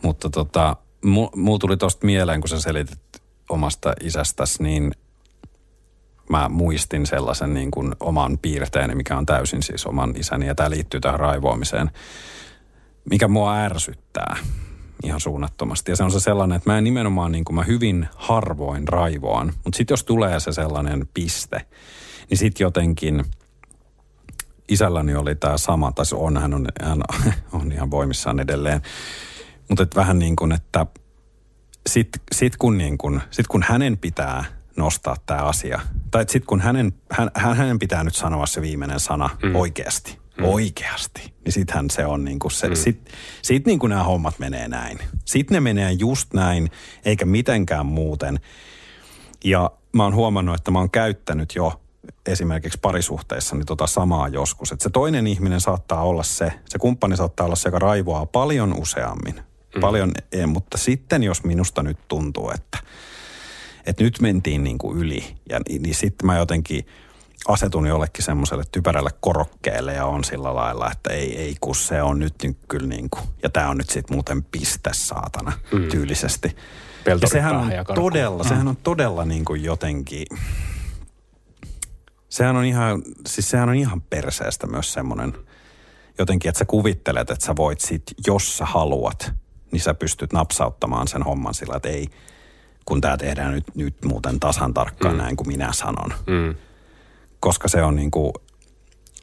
[0.02, 3.00] Mutta tota, mulla mul tuli tosta mieleen, kun sä selitit
[3.48, 4.92] omasta isästäsi, niin
[6.30, 10.70] mä muistin sellaisen niin kuin oman piirteeni, mikä on täysin siis oman isäni, ja tämä
[10.70, 11.90] liittyy tähän raivoamiseen,
[13.10, 14.36] mikä mua ärsyttää
[15.04, 15.92] ihan suunnattomasti.
[15.92, 19.76] Ja se on se sellainen, että mä nimenomaan niin kuin mä hyvin harvoin raivoan, mutta
[19.76, 21.66] sitten jos tulee se sellainen piste,
[22.30, 23.24] niin sitten jotenkin
[24.68, 27.02] isälläni oli tämä sama, tai se on, hän on, hän
[27.52, 28.82] on ihan voimissaan edelleen,
[29.68, 30.86] mutta et vähän niin kuin, että
[31.86, 34.44] sitten sit kun, niin kun, sit kun hänen pitää
[34.76, 39.00] nostaa tämä asia, tai sitten kun hänen, hän, hän- hänen pitää nyt sanoa se viimeinen
[39.00, 39.54] sana mm.
[39.54, 40.44] oikeasti, mm.
[40.44, 42.74] oikeasti, niin sittenhän se on niin kuin se, mm.
[42.74, 43.10] sit,
[43.42, 44.98] sit niin kuin nämä hommat menee näin.
[45.24, 46.70] Sitten ne menee just näin,
[47.04, 48.40] eikä mitenkään muuten.
[49.44, 51.80] Ja mä oon huomannut, että mä oon käyttänyt jo
[52.26, 54.72] esimerkiksi parisuhteissa niin tota samaa joskus.
[54.72, 58.80] Että se toinen ihminen saattaa olla se, se kumppani saattaa olla se, joka raivoaa paljon
[58.80, 59.34] useammin.
[59.74, 59.80] Mm.
[59.80, 62.78] Paljon, eh, mutta sitten jos minusta nyt tuntuu, että,
[63.86, 66.86] että nyt mentiin niin kuin yli, ja, niin, niin sitten mä jotenkin
[67.48, 72.18] asetun jollekin semmoiselle typerälle korokkeelle ja on sillä lailla, että ei, ei kun se on
[72.18, 75.88] nyt niin kyllä niin kuin, ja tämä on nyt sitten muuten piste saatana mm.
[75.88, 76.56] tyylisesti.
[77.04, 80.26] Peltori Ja sehän on ja todella, sehän on todella niin kuin jotenkin,
[82.28, 85.34] sehän on ihan, siis sehän on ihan perseestä myös semmoinen
[86.18, 89.32] jotenkin, että sä kuvittelet, että sä voit sit, jos sä haluat,
[89.72, 92.06] niin sä pystyt napsauttamaan sen homman sillä, että ei,
[92.84, 95.18] kun tämä tehdään nyt, nyt muuten tasan tarkkaan mm.
[95.18, 96.10] näin kuin minä sanon.
[96.26, 96.54] Mm.
[97.40, 98.32] Koska se on niin kuin,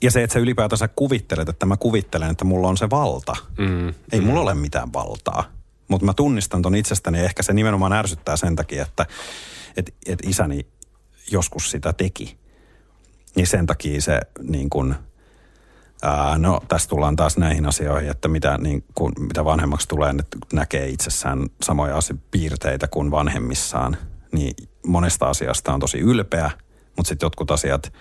[0.01, 3.35] ja se, että sä ylipäätänsä kuvittelet, että mä kuvittelen, että mulla on se valta.
[3.57, 3.93] Mm.
[4.11, 5.43] Ei mulla ole mitään valtaa.
[5.87, 9.05] Mutta mä tunnistan ton itsestäni ehkä se nimenomaan ärsyttää sen takia, että
[9.77, 10.65] et, et isäni
[11.31, 12.37] joskus sitä teki.
[13.35, 14.95] Niin sen takia se niin kun,
[16.01, 20.23] ää, no tässä tullaan taas näihin asioihin, että mitä, niin kun, mitä vanhemmaksi tulee, ne
[20.53, 21.95] näkee itsessään samoja
[22.31, 23.97] piirteitä kuin vanhemmissaan.
[24.31, 24.55] Niin
[24.87, 26.51] monesta asiasta on tosi ylpeä,
[26.97, 27.93] mutta sitten jotkut asiat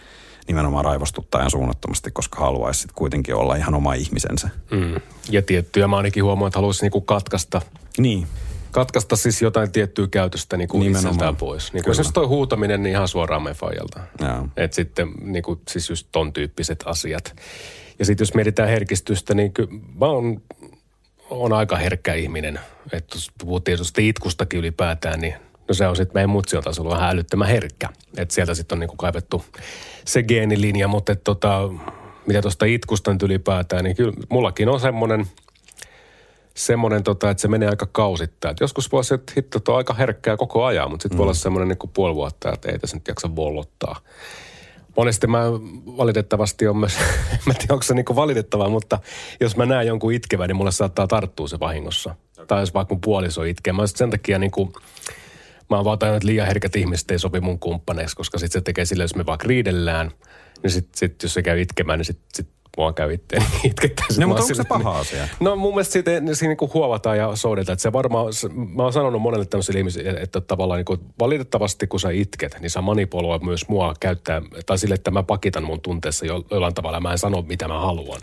[0.48, 4.48] nimenomaan raivostuttaa ihan suunnattomasti, koska haluaisi sit kuitenkin olla ihan oma ihmisensä.
[4.70, 5.00] Mm.
[5.30, 7.62] Ja tiettyjä mä ainakin huomaan, että haluaisin niinku katkaista,
[7.98, 8.26] Niin,
[8.70, 11.04] katkaista siis jotain tiettyä käytöstä niinku Nimenomaan.
[11.14, 11.72] itseltään pois.
[11.72, 14.00] Niin esimerkiksi toi huutaminen, niin ihan suoraan mefajalta.
[14.56, 17.36] Että sitten niinku, siis just ton tyyppiset asiat.
[17.98, 20.42] Ja sitten jos mietitään herkistystä, niin kyllä mä oon,
[21.30, 22.60] on aika herkkä ihminen.
[22.92, 25.34] Että jos puhuttiin tuosta itkustakin ylipäätään, niin
[25.68, 27.88] no se on sitten meidän mutsion tasolla vähän älyttömän herkkä.
[28.16, 29.44] Että sieltä sitten on niinku kaivettu
[30.04, 31.70] se geenilinja, mutta et tota,
[32.26, 35.26] mitä tuosta itkusta nyt ylipäätään, niin kyllä mullakin on semmoinen,
[36.54, 38.52] semmoinen tota, että se menee aika kausittain.
[38.52, 41.18] Et joskus voi se, että hitto, on aika herkkää koko ajan, mutta sitten mm.
[41.18, 44.00] voi olla semmoinen niin puoli vuotta, että ei tässä nyt jaksa vollottaa.
[44.96, 45.44] Monesti mä
[45.96, 46.98] valitettavasti on myös,
[47.46, 48.98] mä en tiedä onko se niinku valitettavaa, mutta
[49.40, 52.14] jos mä näen jonkun itkevän, niin mulle saattaa tarttua se vahingossa.
[52.46, 53.72] Tai jos vaikka mun puoliso itkee.
[53.72, 54.72] Mä sen takia niinku,
[55.70, 58.64] mä oon vaan tajunnut, että liian herkät ihmiset ei sopi mun kumppaneiksi, koska sitten se
[58.64, 60.10] tekee sille, jos me vaan riidellään,
[60.62, 64.06] niin sitten sit, jos se käy itkemään, niin sitten sit mua käy itteen itkettää.
[64.08, 65.28] Sit No, mutta onko se paha asia?
[65.40, 67.72] No mun mielestä siitä, siinä niinku huovataan ja soudetaan.
[67.72, 72.00] Että se varmaan, se- mä oon sanonut monelle tämmöiselle ihmisille, että tavallaan niinku, valitettavasti kun
[72.00, 76.26] sä itket, niin sä manipuloit myös mua käyttää, tai sille, että mä pakitan mun tunteessa
[76.26, 77.00] jo, jollain tavalla.
[77.00, 78.20] Mä en sano, mitä mä haluan.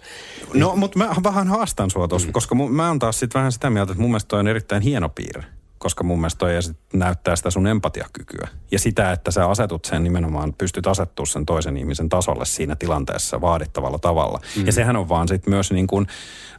[0.54, 2.32] No, mutta mä vähän haastan sua tuossa, mm.
[2.34, 5.10] koska mä oon taas sitten vähän sitä mieltä, että mun mielestä toi on erittäin hieno
[5.10, 5.44] piirre.
[5.82, 8.48] Koska mun mielestä toi sit näyttää sitä sun empatiakykyä.
[8.72, 13.42] Ja sitä, että sä asetut sen nimenomaan, pystyt asettua sen toisen ihmisen tasolle siinä tilanteessa
[13.42, 14.40] vaadittavalla tavalla.
[14.58, 14.66] Mm.
[14.66, 16.08] Ja sehän on vaan sitten myös niin kuin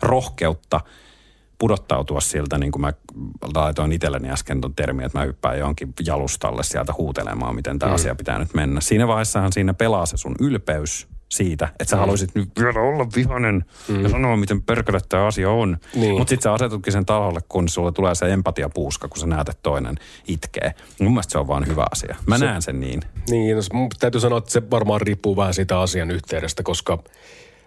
[0.03, 0.81] rohkeutta
[1.59, 2.93] pudottautua sieltä, niin kuin mä
[3.55, 7.95] laitoin itselleni äsken ton termi, että mä hyppään johonkin jalustalle sieltä huutelemaan, miten tämä mm.
[7.95, 8.81] asia pitää nyt mennä.
[8.81, 12.01] Siinä vaiheessahan siinä pelaa se sun ylpeys siitä, että sä mm.
[12.01, 14.03] haluaisit nyt vielä olla vihanen mm.
[14.03, 15.79] ja sanoa, miten perkele tämä asia on.
[15.95, 16.19] Niin.
[16.19, 19.61] Mutta sitten sä asetutkin sen taholle, kun sulle tulee se empatiapuuska, kun sä näet, että
[19.63, 19.97] toinen
[20.29, 20.75] itkee.
[21.01, 22.17] Mun mielestä se on vaan hyvä asia.
[22.27, 22.45] Mä se...
[22.45, 23.01] näen sen niin.
[23.31, 26.99] Niin, no, mun täytyy sanoa, että se varmaan riippuu vähän siitä asian yhteydestä, koska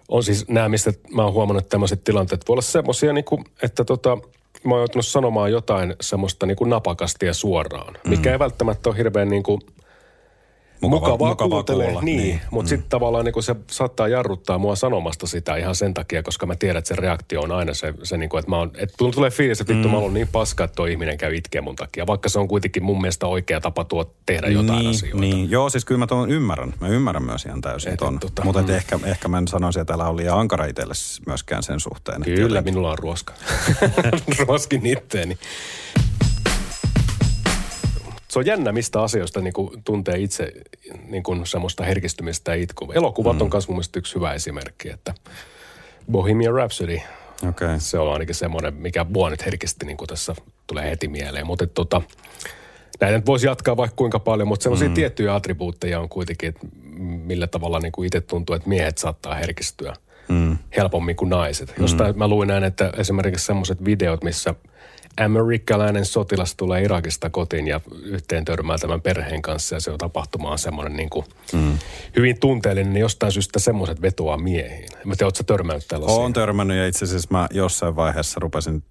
[0.08, 3.46] on siis nämä, mistä mä oon huomannut, että tämmöiset tilanteet voi olla semmoisia, niin kuin,
[3.62, 4.18] että tota,
[4.64, 8.98] mä oon joutunut sanomaan jotain semmoista niin kuin napakasti ja suoraan, mikä ei välttämättä ole
[8.98, 9.62] hirveän niin kuin,
[10.90, 12.02] mukavaa, mukavaa kuulla.
[12.02, 12.70] niin, Niin, mutta mm.
[12.70, 16.78] sitten tavallaan niin se saattaa jarruttaa mua sanomasta sitä ihan sen takia, koska mä tiedän,
[16.78, 19.62] että se reaktio on aina se, se niin kuin, että mä oon, että tulee fiilis,
[19.62, 19.92] että vittu mm.
[19.92, 22.84] mä oon niin paska, että tuo ihminen käy itkeen mun takia, vaikka se on kuitenkin
[22.84, 25.18] mun mielestä oikea tapa tuo tehdä jotain niin, asioita.
[25.18, 26.74] Niin, joo, siis kyllä mä tuon ymmärrän.
[26.80, 28.20] Mä ymmärrän myös ihan täysin Et, ton.
[28.20, 28.70] tota, Mutta mm.
[28.70, 30.94] ehkä, ehkä mä en sanoisi, että älä ole liian ankara itselle
[31.28, 32.22] myöskään sen suhteen.
[32.22, 33.34] Kyllä, minulla on ruoska.
[34.48, 35.38] Ruoskin itteeni.
[38.36, 40.52] Se on jännä, mistä asioista niin kuin, tuntee itse
[41.08, 42.94] niin kuin, semmoista herkistymistä ja itkua.
[42.94, 43.42] Elokuvat mm.
[43.42, 45.14] on mielestä yksi hyvä esimerkki, että
[46.12, 46.98] Bohemian Rhapsody.
[47.50, 47.76] Okay.
[47.78, 50.36] se on ainakin semmoinen, mikä mua nyt herkisti niin kuin tässä
[50.68, 51.48] tulee heti mieleen.
[51.48, 52.02] Mutta tota,
[53.02, 54.94] näitä nyt voisi jatkaa vaikka kuinka paljon, mutta semmoisia mm.
[54.94, 56.68] tiettyjä attribuutteja on kuitenkin, että
[57.00, 59.94] millä tavalla niin kuin itse tuntuu, että miehet saattaa herkistyä
[60.28, 60.58] mm.
[60.78, 61.74] helpommin kuin naiset.
[61.80, 64.56] Jostain mä luin näin, että esimerkiksi semmoiset videot, missä
[65.18, 70.52] amerikkalainen sotilas tulee Irakista kotiin ja yhteen törmää tämän perheen kanssa ja se on tapahtuma
[70.52, 71.78] on semmoinen niin kuin mm.
[72.16, 74.90] hyvin tunteellinen, niin jostain syystä semmoiset vetoaa miehiin.
[75.06, 76.20] Mä tiedä, ootko törmännyt tällaisiin?
[76.20, 78.84] Olen törmännyt ja itse asiassa mä jossain vaiheessa rupesin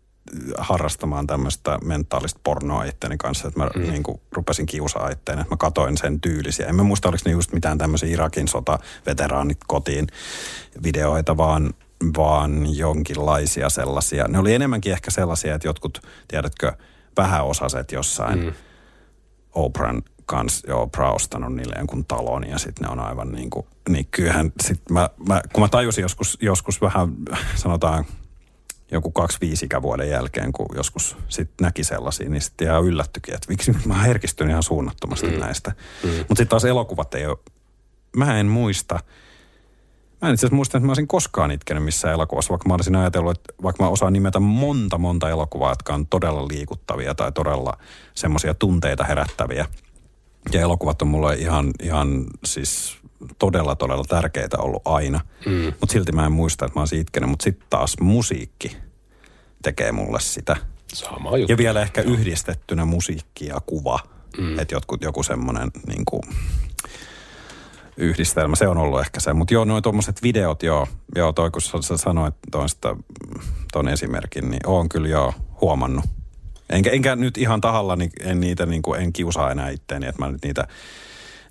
[0.58, 3.82] harrastamaan tämmöistä mentaalista pornoa itteni kanssa, että mä mm.
[3.82, 6.66] niin kuin, rupesin kiusaa itteen, että mä katoin sen tyylisiä.
[6.66, 10.06] En mä muista, oliko ne just mitään tämmöisiä Irakin sota-veteraanit kotiin
[10.82, 11.74] videoita, vaan,
[12.16, 14.28] vaan jonkinlaisia sellaisia.
[14.28, 16.72] Ne oli enemmänkin ehkä sellaisia, että jotkut, tiedätkö,
[17.16, 18.52] vähäosaset jossain mm.
[19.52, 23.66] Oprahn kanssa jo Oprah ostanut niille jonkun talon ja sitten ne on aivan niin kuin,
[23.88, 27.08] niin kyllähän sit mä, mä, kun mä tajusin joskus, joskus vähän
[27.54, 28.04] sanotaan
[28.90, 33.48] joku kaksi viisi ikävuoden jälkeen, kun joskus sit näki sellaisia, niin sitten ihan yllättyikin, että
[33.48, 35.40] miksi mä herkistyn ihan suunnattomasti mm.
[35.40, 35.72] näistä.
[36.02, 36.10] Mm.
[36.10, 37.38] Mutta sitten taas elokuvat ei ole,
[38.16, 39.00] mä en muista,
[40.24, 42.96] mä en itse asiassa muista, että mä olisin koskaan itkenyt missään elokuvassa, vaikka mä olisin
[42.96, 47.78] ajatellut, että vaikka mä osaan nimetä monta monta elokuvaa, jotka on todella liikuttavia tai todella
[48.14, 49.66] semmoisia tunteita herättäviä.
[50.52, 52.98] Ja elokuvat on mulle ihan, ihan siis
[53.38, 55.20] todella, todella tärkeitä ollut aina.
[55.46, 55.72] Mm.
[55.80, 57.30] Mutta silti mä en muista, että mä olisin itkenyt.
[57.30, 58.76] Mutta sitten taas musiikki
[59.62, 60.56] tekee mulle sitä.
[60.94, 61.52] Sama juttu.
[61.52, 63.98] Ja vielä ehkä yhdistettynä musiikki ja kuva.
[64.38, 64.58] Mm.
[64.58, 66.22] Että jotkut, joku semmoinen niin kuin,
[67.96, 69.32] yhdistelmä, se on ollut ehkä se.
[69.32, 72.96] Mutta joo, noin tuommoiset videot, joo, joo toi kun sä, sanoit tuosta,
[73.72, 76.04] ton esimerkin, niin oon kyllä joo huomannut.
[76.70, 80.30] Enkä, enkä nyt ihan tahallani, en niitä niin kuin, en kiusaa enää itteeni, että mä
[80.30, 80.68] nyt niitä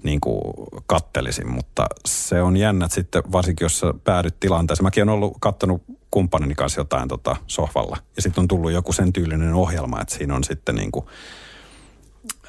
[0.03, 0.41] niin kuin
[0.85, 4.85] kattelisin, mutta se on jännä, sitten varsinkin jos sä päädyt tilanteeseen.
[4.85, 9.13] Mäkin olen ollut kattonut kumppanini kanssa jotain tota sohvalla ja sitten on tullut joku sen
[9.13, 11.05] tyylinen ohjelma, että siinä on sitten niin kuin,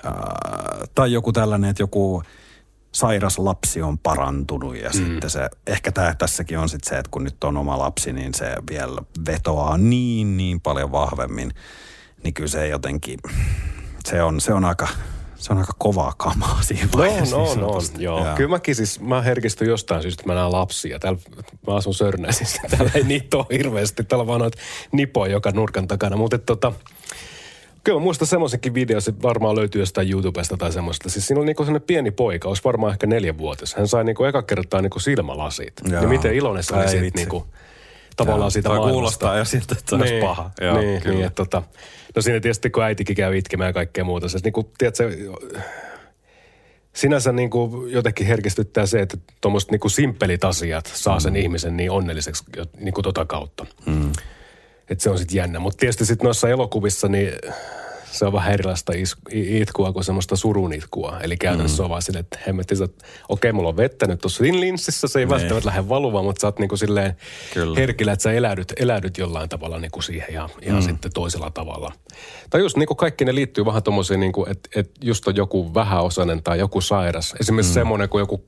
[0.05, 2.23] ää, tai joku tällainen, että joku
[2.95, 4.97] sairas lapsi on parantunut ja mm.
[4.97, 8.35] sitten se, ehkä tää, tässäkin on sitten se, että kun nyt on oma lapsi, niin
[8.35, 11.51] se vielä vetoaa niin, niin paljon vahvemmin,
[12.25, 13.19] niin kyllä se jotenkin,
[14.05, 14.89] se on, se on aika,
[15.37, 17.37] se on aika kovaa kamaa siinä No, vaiheessa.
[17.37, 18.25] no, niin no, joo.
[18.25, 18.37] Joo.
[18.37, 20.99] Kyllä mäkin siis, mä herkistyn jostain syystä, että mä näen lapsia.
[20.99, 21.21] Täällä,
[21.67, 24.05] mä asun Sörnäisissä, täällä ei niitä ole hirveästi.
[24.05, 24.59] Täällä on vaan noita
[24.93, 26.17] nipoja joka nurkan takana.
[26.17, 26.73] Mutta tota,
[27.85, 31.09] kyllä mä muistan semmoisenkin video, se varmaan löytyy jostain YouTubesta tai semmoista.
[31.09, 33.75] Siis siinä oli niinku sellainen pieni poika, olisi varmaan ehkä neljänvuotias.
[33.75, 35.73] Hän sai niinku eka kertaa niinku silmälasit.
[35.91, 36.03] Joo.
[36.03, 37.47] Ja miten iloinen se oli siitä niinku,
[38.17, 38.95] tavallaan Joo, siitä toi maailmasta.
[38.95, 40.51] kuulostaa jo siltä, että se olisi paha.
[40.61, 41.15] Joo, niin, kyllä.
[41.15, 41.63] niin, että tota,
[42.17, 44.29] no siinä tietysti kun äitikin käy itkemään ja kaikkea muuta.
[44.29, 45.11] Se, niin kuin, tiedätkö,
[46.93, 51.77] sinänsä niin kuin jotenkin herkistyttää se, että tuommoiset niin kuin simppelit asiat saa sen ihmisen
[51.77, 52.45] niin onnelliseksi
[52.79, 53.67] niin kuin tota kautta.
[53.87, 54.13] Mm.
[54.91, 55.59] Että se on sitten jännä.
[55.59, 57.33] Mutta tietysti sitten noissa elokuvissa niin
[58.15, 58.93] se on vähän erilaista
[59.33, 61.21] itkua kuin semmoista surun itkua.
[61.21, 61.85] Eli käytännössä mm.
[61.85, 65.29] on vaan silleen, että hemmetti, että okei, mulla on vettä nyt tuossa linssissä, se ei
[65.29, 67.17] välttämättä lähde valumaan, mutta sä oot niinku silleen
[67.55, 67.81] Kyllä.
[67.81, 70.87] herkillä, että sä eläydyt, eläydyt jollain tavalla niinku siihen ihan, ihan mm.
[70.87, 71.93] sitten toisella tavalla.
[72.51, 76.43] Tai just niinku kaikki ne liittyy vähän tommoseen, niinku, että et just on joku vähäosainen
[76.43, 77.35] tai joku sairas.
[77.41, 77.75] Esimerkiksi mm.
[77.75, 78.45] semmoinen kuin joku,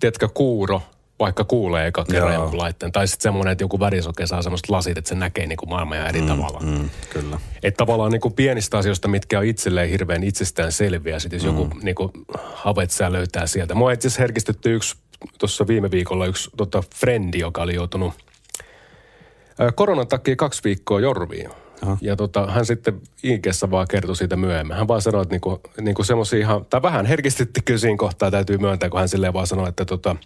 [0.00, 0.82] tiedätkö, kuuro,
[1.18, 2.42] vaikka kuulee eka kerran Joo.
[2.42, 2.92] jonkun laitteen.
[2.92, 6.08] Tai sitten semmoinen, että joku värisoke saa semmoista lasit, että se näkee niinku maailman ihan
[6.08, 6.60] eri mm, tavalla.
[6.60, 7.40] Mm, kyllä.
[7.62, 11.58] Että tavallaan niinku pienistä asioista, mitkä on itselleen hirveän itsestään selviä, sitten jos mm.
[11.58, 12.10] joku niinku
[12.54, 13.74] havaitsee ja löytää sieltä.
[13.74, 14.96] Mua itse asiassa herkistytti yksi,
[15.38, 18.14] tuossa viime viikolla yksi tota, frendi, joka oli joutunut
[19.58, 21.50] ää, koronan takia kaksi viikkoa jorviin.
[21.82, 21.98] Aha.
[22.00, 24.76] Ja tota, hän sitten Inkessä vaan kertoi siitä myöhemmin.
[24.76, 28.58] Hän vaan sanoi, että niinku, niinku semmoisia ihan, tai vähän herkistytti kyllä siinä kohtaa, täytyy
[28.58, 30.16] myöntää, kun hän silleen vaan sanoi, että tota,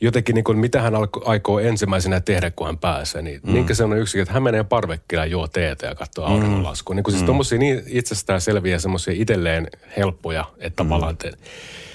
[0.00, 3.22] jotenkin niin kuin, mitä hän alko, aikoo ensimmäisenä tehdä, kun hän pääsee.
[3.22, 3.52] Niin, mm.
[3.52, 6.94] Minkä sellainen yksikin, että hän menee parvekkeelle ja juo teetä ja katsoo auringonlaskua.
[6.94, 7.26] Niin kuin siis mm.
[7.26, 10.88] tommosia niin itsestään selviä semmoisia itselleen helppoja, että mm.
[10.88, 11.30] tavallaan, että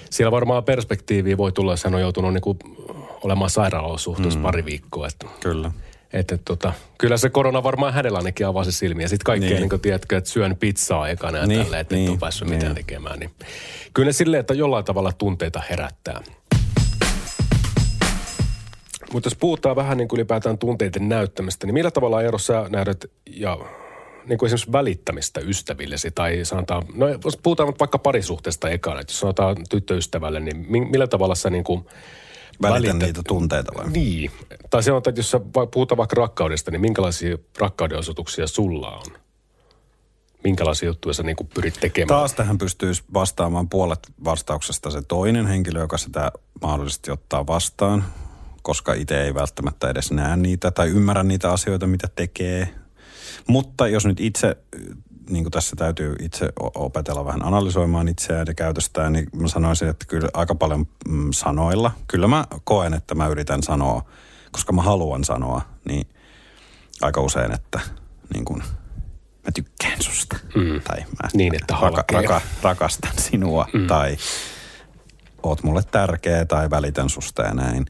[0.10, 2.60] siellä varmaan perspektiiviä voi tulla, jos hän on joutunut niin kuin
[3.24, 4.44] olemaan sairaalaolosuhteessa mm.
[4.44, 5.08] pari viikkoa.
[5.08, 5.72] Että, Kyllä.
[6.14, 9.08] Että tota, kyllä se korona varmaan hänellä ainakin avasi silmiä.
[9.08, 9.62] Sitten kaikkea, niin.
[9.62, 9.70] Niin.
[9.70, 12.48] niin tiedätkö, että syön pizzaa ekana ja Niin, tälleen, että niin, niin, et ole päässyt
[12.48, 12.58] niin.
[12.58, 13.20] mitään tekemään.
[13.20, 13.32] Niin.
[13.94, 16.22] Kyllä ne silleen, että jollain tavalla tunteita herättää.
[19.14, 23.06] Mutta jos puhutaan vähän niin kuin ylipäätään tunteiden näyttämistä, niin millä tavalla Eero sä nähdät
[23.36, 23.58] ja
[24.26, 29.20] niin kuin esimerkiksi välittämistä ystävillesi tai sanotaan, no jos puhutaan vaikka parisuhteesta ekana, että jos
[29.20, 31.86] sanotaan tyttöystävälle, niin mi- millä tavalla sä niin kuin
[32.62, 33.90] Välitän välität- niitä tunteita vai?
[33.90, 34.32] Niin.
[34.70, 35.40] Tai sanotaan, että jos sä
[35.72, 39.06] puhutaan vaikka rakkaudesta, niin minkälaisia rakkaudenosoituksia sulla on?
[40.44, 42.08] Minkälaisia juttuja sä niin kuin pyrit tekemään?
[42.20, 48.06] Taas tähän pystyisi vastaamaan puolet vastauksesta se toinen henkilö, joka sitä mahdollisesti ottaa vastaan,
[48.62, 52.76] koska itse ei välttämättä edes näe niitä tai ymmärrä niitä asioita, mitä tekee.
[53.48, 54.58] Mutta jos nyt itse,
[55.30, 60.06] niin kuin tässä täytyy itse opetella vähän analysoimaan itseään ja käytöstään, niin mä sanoisin, että
[60.06, 61.92] kyllä aika paljon mm, sanoilla.
[62.08, 64.06] Kyllä mä koen, että mä yritän sanoa,
[64.52, 66.08] koska mä haluan sanoa, niin
[67.02, 67.80] aika usein, että
[68.34, 68.64] niin kuin,
[69.46, 70.38] mä tykkään susta.
[70.56, 70.82] Mm.
[70.82, 72.42] Tai mä Niin, että halkee.
[72.62, 73.88] rakastan sinua mm.
[73.88, 74.18] tai
[75.44, 77.86] oot mulle tärkeä tai välitän susta ja näin.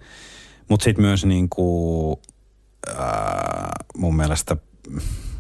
[0.71, 2.19] Mutta sitten myös niin kuin,
[2.97, 4.57] ää, mun mielestä,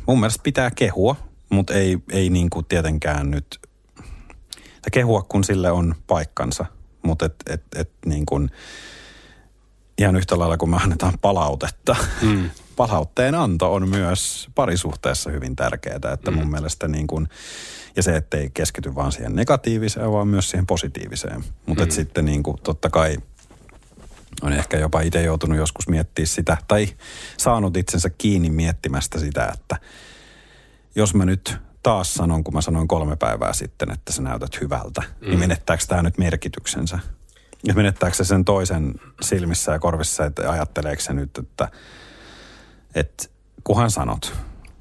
[0.07, 1.15] mun mielestä pitää kehua,
[1.49, 3.59] mutta ei, ei niin kuin tietenkään nyt,
[4.55, 6.65] tai kehua kun sille on paikkansa,
[7.03, 8.49] mutta et, et, et niin kuin,
[9.97, 11.95] ihan yhtä lailla kun me annetaan palautetta.
[12.21, 12.49] Mm.
[12.75, 17.27] Palautteen anto on myös parisuhteessa hyvin tärkeää, että mun mielestä niin kuin,
[17.95, 21.43] ja se, ettei keskity vaan siihen negatiiviseen, vaan myös siihen positiiviseen.
[21.65, 21.91] Mutta mm.
[21.91, 23.17] sitten niin kuin, totta kai
[24.41, 26.87] on ehkä jopa itse joutunut joskus miettiä sitä, tai
[27.37, 29.77] saanut itsensä kiinni miettimästä sitä, että
[30.95, 35.01] jos mä nyt taas sanon, kun mä sanoin kolme päivää sitten, että sä näytät hyvältä,
[35.01, 35.27] mm.
[35.27, 36.99] niin menettääkö tämä nyt merkityksensä?
[37.63, 41.69] Ja menettääkö se sen toisen silmissä ja korvissa, että ajatteleeko se nyt, että,
[42.95, 43.23] että
[43.63, 44.33] kuhan sanot.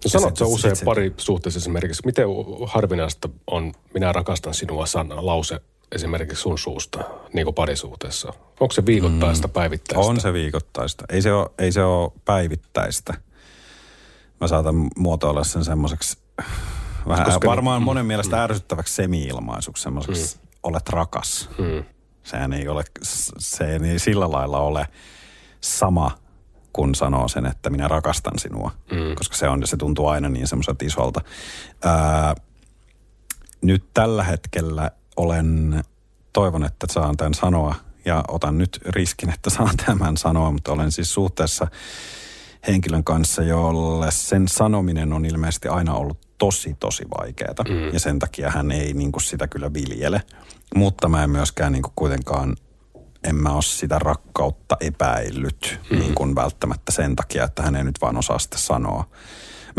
[0.04, 2.26] No sanot sit- usein sit- pari suhteessa esimerkiksi, miten
[2.66, 5.60] harvinaista on minä rakastan sinua sana, lause
[5.92, 8.32] esimerkiksi sun suusta niin kuin parisuhteessa?
[8.60, 9.52] Onko se viikoittaista, mm.
[9.52, 10.06] päivittäistä?
[10.06, 11.04] On se viikoittaista.
[11.08, 13.14] Ei se ole, ei se ole päivittäistä.
[14.40, 16.18] Mä saatan muotoilla sen semmoiseksi
[17.08, 20.48] vähän Koska- varmaan monen mielestä ärsyttäväksi semi-ilmaisuksi, semmoiseksi mm.
[20.62, 21.50] olet rakas.
[21.58, 21.84] Mm.
[22.22, 22.84] Sehän ei ole,
[23.38, 24.88] se ei sillä lailla ole
[25.60, 26.18] sama
[26.72, 28.70] kun sanoo sen, että minä rakastan sinua.
[28.90, 29.14] Mm.
[29.14, 31.20] Koska se on, se tuntuu aina niin semmoiselta isolta.
[31.84, 32.34] Ää,
[33.62, 35.82] nyt tällä hetkellä olen,
[36.32, 40.92] toivon, että saan tämän sanoa ja otan nyt riskin, että saan tämän sanoa, mutta olen
[40.92, 41.66] siis suhteessa
[42.66, 47.64] henkilön kanssa, jolle sen sanominen on ilmeisesti aina ollut tosi, tosi vaikeaa.
[47.68, 47.92] Mm.
[47.92, 50.22] Ja sen takia hän ei niin kuin sitä kyllä viljele.
[50.74, 52.56] Mutta mä en myöskään niin kuin kuitenkaan,
[53.24, 55.98] en mä ole sitä rakkautta epäillyt mm.
[55.98, 59.04] niin kuin välttämättä sen takia, että hän ei nyt vaan osaa sitä sanoa.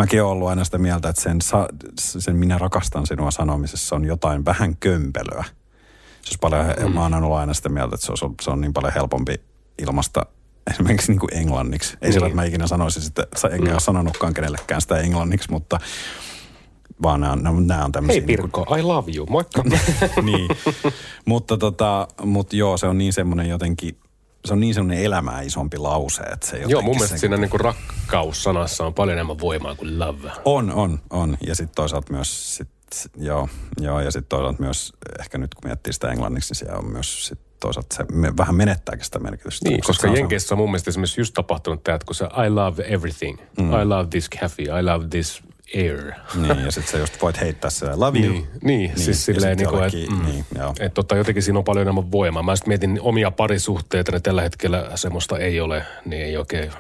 [0.01, 4.05] Mäkin olen ollut aina sitä mieltä, että sen, sa- sen minä rakastan sinua sanomisessa on
[4.05, 5.43] jotain vähän kömpelöä.
[5.43, 6.93] Se olisi paljon, mm.
[6.93, 9.41] mä oon aina ollut aina sitä mieltä, että se on, se on niin paljon helpompi
[9.81, 10.25] ilmasta
[10.71, 11.93] esimerkiksi niin kuin englanniksi.
[11.93, 12.13] Ei niin.
[12.13, 13.71] sillä, että mä ikinä sanoisin sitä, enkä mm.
[13.71, 15.79] ole sanonutkaan kenellekään sitä englanniksi, mutta
[17.03, 18.21] vaan nämä, on- nämä on tämmöisiä...
[18.21, 19.63] Hei Pirkko, I love you, moikka.
[20.23, 20.49] niin.
[21.25, 23.97] mutta tota, mut joo, se on niin semmoinen jotenkin,
[24.45, 27.57] se on niin semmoinen elämää isompi lause, että se Joo, mun mielestä se, siinä niinku
[27.57, 30.31] rakkaus-sanassa on paljon enemmän voimaa kuin love.
[30.45, 31.37] On, on, on.
[31.47, 32.69] Ja sitten toisaalta myös, sit,
[33.17, 33.49] joo,
[33.79, 37.27] joo, ja sitten toisaalta myös, ehkä nyt kun miettii sitä englanniksi, niin siellä on myös
[37.27, 39.69] sit toisaalta se me, vähän menettääkin sitä merkitystä.
[39.69, 42.49] Niin, koska se- Jenkeissä on mun mielestä esimerkiksi just tapahtunut tämä, että kun se I
[42.49, 43.73] love everything, mm.
[43.81, 45.43] I love this cafe, I love this
[45.75, 46.11] air.
[46.35, 48.33] Niin, ja sitten sä just voit heittää se love you.
[48.33, 50.45] Niin, niin, siis ja silleen niin kuin, että mm, niin,
[50.79, 52.43] et tota, jotenkin siinä on paljon enemmän voimaa.
[52.43, 56.71] Mä sitten mietin omia parisuhteita, niin tällä hetkellä semmoista ei ole, niin ei oikein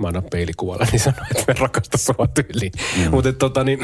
[0.00, 2.72] mä annan peilikuvalla, niin sanon, että me rakasta sua tyyliin.
[2.96, 3.10] Mm.
[3.10, 3.78] Mutta tota niin,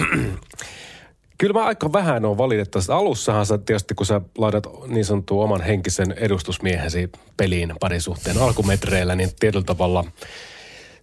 [1.39, 2.93] kyllä mä aika vähän on valitettavasti.
[2.93, 9.31] Alussahan sä tietysti, kun sä laitat niin sanottua oman henkisen edustusmiehesi peliin parisuhteen alkumetreillä, niin
[9.41, 10.05] tietyllä tavalla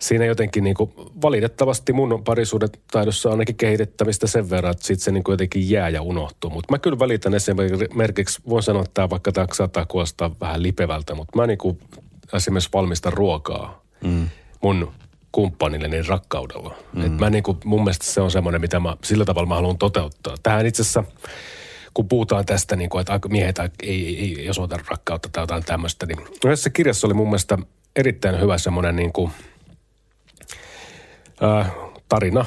[0.03, 5.03] siinä jotenkin niin kuin, valitettavasti mun parisuudet taidossa on ainakin kehitettämistä sen verran, että sitten
[5.03, 6.49] se niin kuin jotenkin jää ja unohtuu.
[6.49, 11.15] Mutta mä kyllä välitän esimerkiksi, voin sanoa, että tämä vaikka tämä saattaa kuulostaa vähän lipevältä,
[11.15, 11.79] mutta mä niin kuin
[12.33, 14.29] esimerkiksi valmistan ruokaa mm.
[14.61, 14.91] mun
[15.31, 16.75] kumppanilleni rakkaudella.
[16.93, 17.05] Mm.
[17.05, 19.77] Et mä niin kuin, mun mielestä se on semmoinen, mitä mä sillä tavalla mä haluan
[19.77, 20.35] toteuttaa.
[20.43, 21.03] Tähän itse asiassa
[21.93, 26.05] kun puhutaan tästä, niin kuin, että miehet ei, ei, ei osoita rakkautta tai jotain tämmöistä,
[26.05, 27.57] niin yhdessä kirjassa oli mun mielestä
[27.95, 29.31] erittäin hyvä semmoinen niin kuin,
[31.43, 31.71] äh,
[32.09, 32.45] tarina,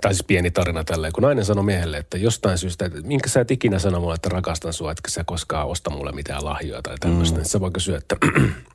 [0.00, 3.40] tai siis pieni tarina tälleen, kun nainen sanoi miehelle, että jostain syystä, että minkä sä
[3.40, 6.94] et ikinä sano mulle, että rakastan sua, etkä sä koskaan osta mulle mitään lahjoja tai
[7.00, 7.42] tämmöistä, mm.
[7.42, 8.16] niin sä voi kysyä, että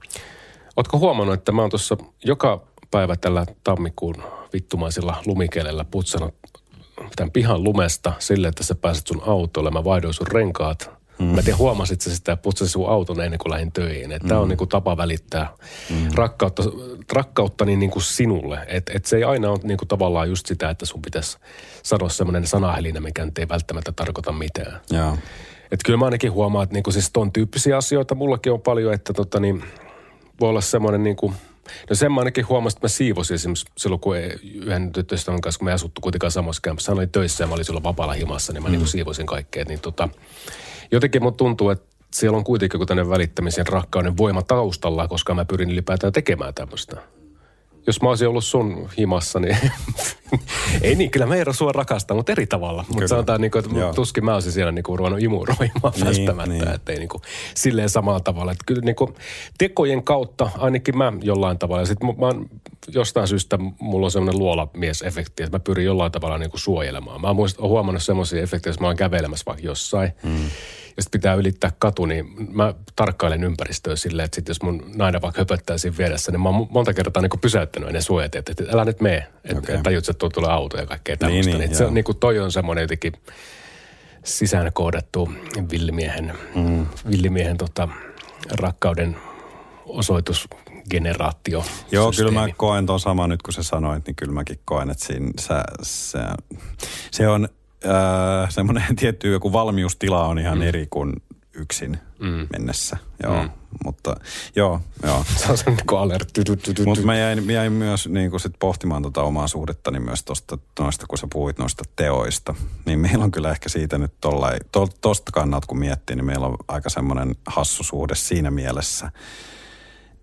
[0.78, 6.36] ootko huomannut, että mä oon tuossa joka päivä tällä tammikuun vittumaisella lumikelellä putsannut
[7.16, 9.72] tämän pihan lumesta sille, että sä pääset sun autolle.
[9.72, 11.01] Mä vaihdoin sun renkaat.
[11.22, 11.28] Mm.
[11.36, 14.12] Mä tiedän, huomasit sä sitä, putsasin sun auton ennen kuin lähdin töihin.
[14.12, 14.30] Että mm.
[14.30, 15.54] Tämä on niin kuin tapa välittää
[15.90, 16.08] mm.
[16.16, 16.64] rakkautta,
[17.14, 18.60] rakkautta niin, niin kuin sinulle.
[18.68, 21.38] Että et se ei aina ole niin kuin tavallaan just sitä, että sun pitäisi
[21.84, 24.82] sanoa semmoinen sanahelinä, mikä nyt ei välttämättä tarkoita mitään.
[24.90, 25.18] Joo.
[25.72, 29.14] Että kyllä mä ainakin huomaan, että niinku siis ton tyyppisiä asioita mullakin on paljon, että
[29.14, 29.64] tota niin,
[30.40, 31.34] voi olla semmoinen niinku,
[31.90, 35.66] no sen mä ainakin huomasin, että mä siivosin esimerkiksi silloin, kun yhden tyttöystävän kanssa, kun
[35.66, 38.64] me asuttu kuitenkaan samassa kämpässä, hän oli töissä ja mä olin silloin vapaalla himassa, niin
[38.64, 38.72] mä mm.
[38.72, 39.66] niinku siivoisin kaikkea.
[39.68, 40.10] Niin tota,
[40.92, 45.46] jotenkin mun tuntuu, että siellä on kuitenkin joku tänne välittämisen rakkauden voima taustalla, koska mä
[45.46, 47.02] pyrin ylipäätään tekemään tämmöistä
[47.88, 49.58] jos mä olisin ollut sun himassa, niin
[50.82, 52.86] ei niin, kyllä meidän sua rakastaa, mutta eri tavalla.
[52.88, 53.94] Mutta sanotaan, niin kuin, että Joo.
[53.94, 56.76] tuskin mä olisin siellä niin kuin, ruvennut imuroimaan niin, välttämättä, niin.
[56.76, 57.22] ettei niin kuin,
[57.56, 58.52] silleen samalla tavalla.
[58.52, 59.14] Että kyllä niin kuin,
[59.58, 61.86] tekojen kautta ainakin mä jollain tavalla.
[61.86, 62.46] Sitten mä, mä
[62.94, 67.22] jostain syystä mulla on semmoinen luolamiesefekti, että mä pyrin jollain tavalla niin kuin suojelemaan.
[67.22, 70.12] Mä oon huomannut semmoisia efektejä, että mä oon kävelemässä vaikka jossain.
[70.24, 70.50] Hmm
[70.98, 72.26] ja sitten pitää ylittää katu, niin
[72.56, 76.50] mä tarkkailen ympäristöä silleen, että sit jos mun nainen vaikka höpöttää siinä vieressä, niin mä
[76.50, 79.76] oon monta kertaa niin pysäyttänyt ennen suojat, että, että älä nyt mene, että okay.
[79.76, 81.52] et tajut, että tulee auto ja kaikkea tämmöistä.
[81.52, 83.14] Niin, niin, niin, se, niin kuin toi on semmoinen jotenkin
[84.24, 85.32] sisään koodattu
[85.72, 86.86] villimiehen, mm.
[87.12, 87.88] villimiehen tota,
[88.52, 89.18] rakkauden
[89.86, 91.66] osoitusgeneraatio.
[91.92, 95.06] Joo, kyllä mä koen tuon sama nyt, kun sä sanoit, niin kyllä mäkin koen, että
[95.06, 96.20] siinä, sä, se,
[97.12, 97.50] se on
[97.86, 100.62] äh, semmoinen tietty joku valmiustila on ihan mm.
[100.62, 101.14] eri kuin
[101.54, 102.48] yksin mm.
[102.52, 102.98] mennessä.
[103.24, 103.50] Joo, mm.
[103.86, 104.16] mutta
[104.56, 105.26] joo, joo.
[105.38, 106.42] Se on se niin alertti.
[106.86, 110.58] Mutta mä jäin, mä jäin myös niin kuin sit pohtimaan tota omaa suhdettani myös tosta,
[110.80, 112.56] noista, kun sä puhuit noista teoista.
[112.86, 116.48] Niin meillä on kyllä ehkä siitä nyt tollai, to, tosta kannat kun miettii, niin meillä
[116.48, 119.12] on aika semmoinen hassu suhde siinä mielessä,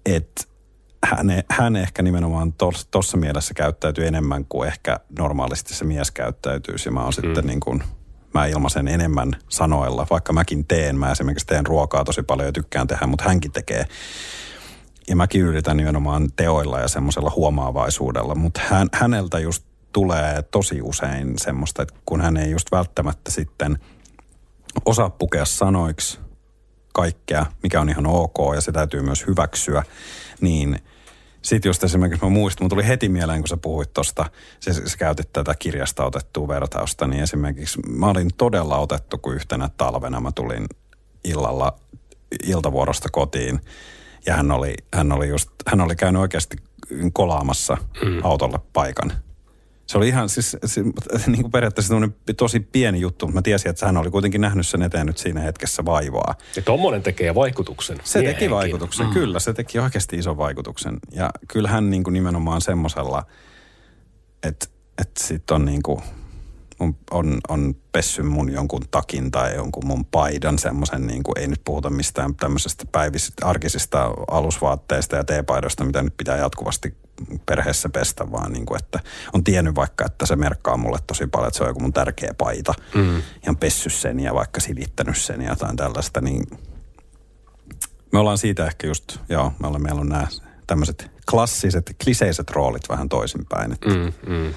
[0.07, 0.45] että
[1.05, 2.55] hän, hän ehkä nimenomaan
[2.91, 6.91] tuossa mielessä käyttäytyy enemmän kuin ehkä normaalisti se mies käyttäytyisi.
[6.91, 7.27] Mä oon mm.
[7.27, 7.83] sitten niin kuin,
[8.35, 10.99] mä ilmaisen enemmän sanoilla, vaikka mäkin teen.
[10.99, 13.85] Mä esimerkiksi teen ruokaa tosi paljon ja tykkään tehdä, mutta hänkin tekee.
[15.09, 21.39] Ja mäkin yritän nimenomaan teoilla ja semmoisella huomaavaisuudella, mutta hän, häneltä just tulee tosi usein
[21.39, 23.79] semmoista, että kun hän ei just välttämättä sitten
[24.85, 26.19] osaa pukea sanoiksi
[26.95, 29.83] kaikkea, mikä on ihan ok ja se täytyy myös hyväksyä,
[30.41, 30.79] niin
[31.43, 34.31] sitten just esimerkiksi mä muistin, mun tuli heti mieleen, kun sä puhuit tuosta,
[34.61, 39.71] sä, sä käytit tätä kirjasta otettua vertausta, niin esimerkiksi mä olin todella otettu, kun yhtenä
[39.77, 40.67] talvena mä tulin
[41.25, 41.79] illalla
[42.45, 43.61] iltavuorosta kotiin
[44.27, 46.57] ja hän oli, hän oli, just, hän oli käynyt oikeasti
[47.13, 48.21] kolaamassa mm.
[48.25, 49.13] autolle paikan–
[49.89, 50.83] se oli ihan siis se,
[51.27, 51.95] niin kuin periaatteessa
[52.37, 55.41] tosi pieni juttu, mutta mä tiesin, että hän oli kuitenkin nähnyt sen eteen nyt siinä
[55.41, 56.35] hetkessä vaivaa.
[56.57, 57.99] Ja tommonen tekee vaikutuksen.
[58.05, 58.41] Se miehenkin.
[58.41, 59.13] teki vaikutuksen, mm.
[59.13, 59.39] kyllä.
[59.39, 60.99] Se teki oikeasti ison vaikutuksen.
[61.13, 63.27] Ja kyllä hän niin kuin nimenomaan semmoisella,
[64.43, 64.67] että,
[64.99, 66.03] että sitten on niin kuin,
[66.81, 71.49] on, on, on pessy mun jonkun takin tai jonkun mun paidan semmoisen, niin kuin, ei
[71.49, 76.97] nyt puhuta mistään tämmöisestä päivisistä, arkisista alusvaatteista ja teepaidoista, mitä nyt pitää jatkuvasti
[77.47, 79.01] perheessä pestä, vaan niin kuin, että
[79.33, 82.35] on tiennyt vaikka, että se merkkaa mulle tosi paljon, että se on joku mun tärkeä
[82.39, 82.75] paita.
[82.95, 83.23] Mm.
[83.43, 86.45] Ihan pessy sen ja vaikka silittänyt sen ja jotain tällaista, niin
[88.13, 90.27] me ollaan siitä ehkä just, joo, me ollaan, meillä on nämä
[90.67, 93.73] tämmöiset klassiset, kliseiset roolit vähän toisinpäin.
[93.73, 93.89] Että.
[93.89, 94.55] Mm, mm.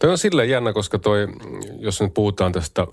[0.00, 1.28] Toi on silleen jännä, koska toi,
[1.78, 2.86] jos nyt puhutaan tästä,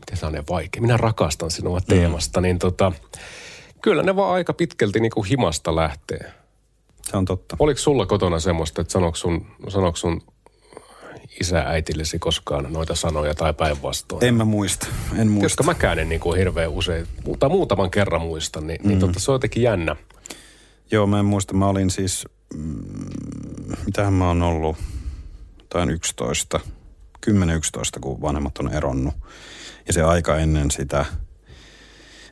[0.00, 2.42] miten se on vaikea, minä rakastan sinua teemasta, mm.
[2.42, 2.92] niin tota,
[3.82, 6.43] kyllä ne vaan aika pitkälti niin kuin himasta lähtee.
[7.10, 7.56] Se on totta.
[7.58, 10.22] Oliko sulla kotona semmoista, että sanoiko sun, sanoiko sun
[11.40, 14.24] isä äitillesi koskaan noita sanoja tai päinvastoin?
[14.24, 14.86] En mä muista,
[15.16, 15.44] en muista.
[15.44, 18.88] Koska mäkään en niin kuin hirveän usein, mutta muutaman kerran muistan, niin, niin mm.
[18.88, 19.96] niin totta, se on jotenkin jännä.
[20.90, 21.54] Joo, mä en muista.
[21.54, 23.06] Mä olin siis, mm,
[23.86, 24.76] mitähän mä oon ollut,
[25.60, 26.60] jotain 11,
[27.30, 27.30] 10-11,
[28.00, 29.14] kun vanhemmat on eronnut.
[29.86, 31.04] Ja se aika ennen sitä–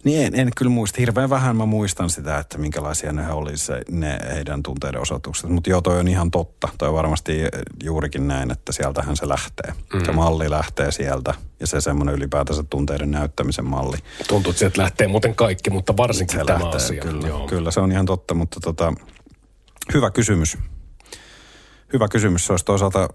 [0.05, 1.01] niin en, en kyllä muista.
[1.01, 5.51] Hirveän vähän mä muistan sitä, että minkälaisia ne oli se, ne heidän tunteiden osoitukset.
[5.51, 6.69] Mutta joo, toi on ihan totta.
[6.79, 7.41] Toi on varmasti
[7.83, 9.73] juurikin näin, että sieltähän se lähtee.
[9.95, 10.05] Mm.
[10.05, 13.97] Se malli lähtee sieltä ja se semmoinen ylipäätänsä tunteiden näyttämisen malli.
[14.29, 17.03] Tuntuu, että sieltä lähtee muuten kaikki, mutta varsinkin se tämä lähtee, asia.
[17.03, 17.47] Kyllä, joo.
[17.47, 18.93] kyllä, se on ihan totta, mutta tota,
[19.95, 20.59] hyvä kysymys.
[21.93, 22.47] Hyvä kysymys.
[22.47, 23.09] Se olisi toisaalta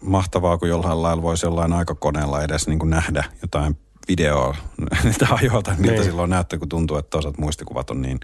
[0.00, 3.76] mahtavaa, kun jollain lailla voisi jollain aikakoneella edes niin kuin nähdä jotain
[4.08, 4.56] videoa
[5.04, 6.04] niitä ajoilta, miltä niin.
[6.04, 8.20] silloin näyttää, kun tuntuu, että toisaalta muistikuvat on niin,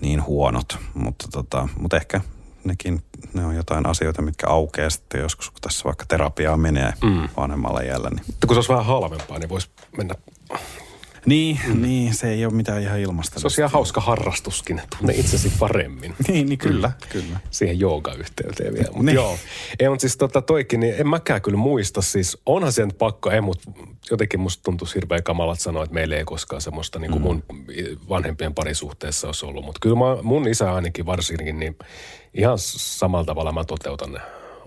[0.00, 0.78] niin huonot.
[0.94, 2.20] Mutta, tota, mutta ehkä
[2.64, 3.02] nekin,
[3.34, 7.28] ne on jotain asioita, mitkä aukeaa sitten joskus, kun tässä vaikka terapiaa menee mm.
[7.36, 8.10] vanhemmalla iällä.
[8.10, 8.24] Niin.
[8.26, 10.14] Mutta kun se olisi vähän halvempaa, niin voisi mennä
[11.26, 11.82] Niin, mm.
[11.82, 13.40] niin, se ei ole mitään ihan ilmasta.
[13.40, 16.14] Se on ihan hauska harrastuskin, tunne itsesi paremmin.
[16.28, 17.08] niin, niin kyllä, mm.
[17.08, 17.40] kyllä.
[17.50, 18.88] Siihen jooga-yhteyteen vielä.
[18.88, 19.14] Mutta niin.
[19.14, 19.38] joo,
[19.78, 22.02] ei, mutta siis tota toikin, niin en mäkään kyllä muista.
[22.02, 23.70] Siis onhan sen pakko, ei, mutta
[24.10, 27.26] jotenkin musta tuntuu hirveän kamalat sanoa, että meillä ei koskaan semmoista niin kuin mm.
[27.26, 27.42] mun
[28.08, 29.64] vanhempien parisuhteessa olisi ollut.
[29.64, 31.78] Mutta kyllä mä, mun isä ainakin varsinkin, niin
[32.34, 34.20] ihan samalla tavalla mä toteutan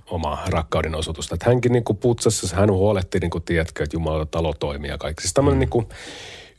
[0.10, 1.36] omaa rakkauden osoitusta.
[1.36, 4.98] Että hänkin niin kuin putsassa, hän huolehti, niin kuin tiedätkö, että Jumala talo toimii ja
[4.98, 5.22] kaikki.
[5.22, 5.60] Siis tämmöinen mm.
[5.60, 5.88] niin kuin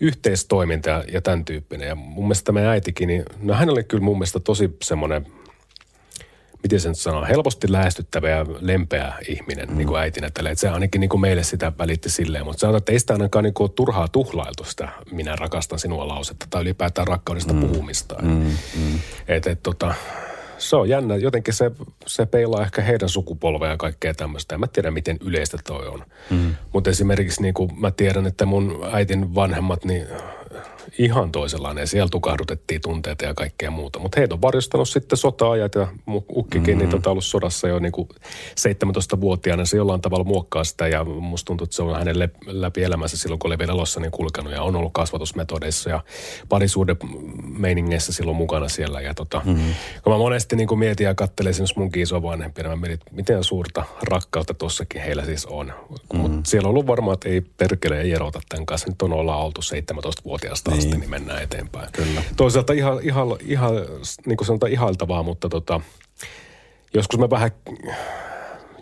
[0.01, 1.89] yhteistoiminta ja, ja tämän tyyppinen.
[1.89, 5.27] Ja mun mielestä meidän äitikin, niin no hän oli kyllä mun mielestä tosi semmoinen,
[6.63, 9.77] miten sen sanoo, helposti lähestyttävä ja lempeä ihminen mm.
[9.77, 10.31] niin kuin äitinä.
[10.31, 10.51] Tälle.
[10.51, 12.45] Että se ainakin niin kuin meille sitä välitti silleen.
[12.45, 16.47] Mutta sanotaan, että ei sitä ainakaan niin kuin turhaa tuhlailtu sitä minä rakastan sinua lausetta
[16.51, 17.61] tai ylipäätään rakkaudesta mm.
[17.61, 18.15] puhumista.
[18.23, 18.57] Mm.
[18.77, 18.99] Mm.
[19.29, 19.95] Että et, tota,
[20.59, 21.17] se on jännä.
[21.17, 21.71] Jotenkin se,
[22.07, 24.55] se peilaa ehkä heidän sukupolvea ja kaikkea tämmöistä.
[24.55, 26.05] En mä tiedä, miten yleistä toi on.
[26.31, 26.55] Mm.
[26.73, 30.07] Mutta esimerkiksi niin kuin mä tiedän, että mun äitin vanhemmat, niin
[30.99, 31.87] ihan toisenlainen.
[31.87, 33.99] Siellä tukahdutettiin tunteita ja kaikkea muuta.
[33.99, 35.89] Mutta heitä on varjostanut sitten sota-ajat ja
[36.37, 36.79] ukkikin mm-hmm.
[36.79, 38.09] niin tota ollut sodassa jo niin kuin
[38.61, 39.65] 17-vuotiaana.
[39.65, 43.39] Se jollain tavalla muokkaa sitä ja musta tuntuu, että se on hänelle läpi elämänsä silloin,
[43.39, 46.01] kun oli vielä elossa niin kulkenut ja on ollut kasvatusmetodeissa ja
[46.49, 46.97] parisuuden
[47.59, 49.01] meiningeissä silloin mukana siellä.
[49.01, 49.75] Ja tota, mm-hmm.
[50.03, 53.85] kun mä monesti niin kuin mietin ja katselen esimerkiksi mun isovanhempia, mä mietin, miten suurta
[54.03, 55.67] rakkautta tossakin heillä siis on.
[55.67, 56.19] Mm-hmm.
[56.19, 58.89] Mutta siellä on ollut varmaan, että ei perkele ei erota tämän kanssa.
[58.89, 61.89] Nyt on olla oltu 17-vuotiaasta niin asti, niin mennään eteenpäin.
[61.93, 62.23] Kyllä.
[62.37, 63.75] Toisaalta ihan, ihan, ihan
[64.27, 65.81] niin kuin sanotaan ihailtavaa, mutta tota,
[66.95, 67.51] joskus mä vähän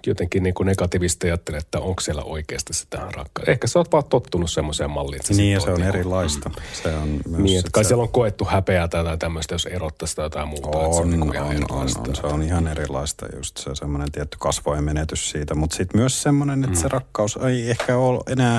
[0.06, 3.50] jotenkin niin kuin negatiivisesti ajattelen, että onko siellä oikeasti sitä rakkautta.
[3.50, 5.20] Ehkä sä oot vaan tottunut semmoiseen malliin.
[5.20, 6.48] Että niin, se on niin erilaista.
[6.48, 6.54] Mm.
[6.82, 7.88] Se on myös niin, että kai se...
[7.88, 10.78] siellä on koettu häpeää tai tämmöistä, jos erottaisi tai jotain muuta.
[10.78, 14.36] On, se on, niin on, on, on, Se on ihan erilaista just se semmoinen tietty
[14.40, 15.54] kasvojen menetys siitä.
[15.54, 16.82] Mutta sitten myös semmoinen, että mm.
[16.82, 18.56] se rakkaus ei ehkä ole enää,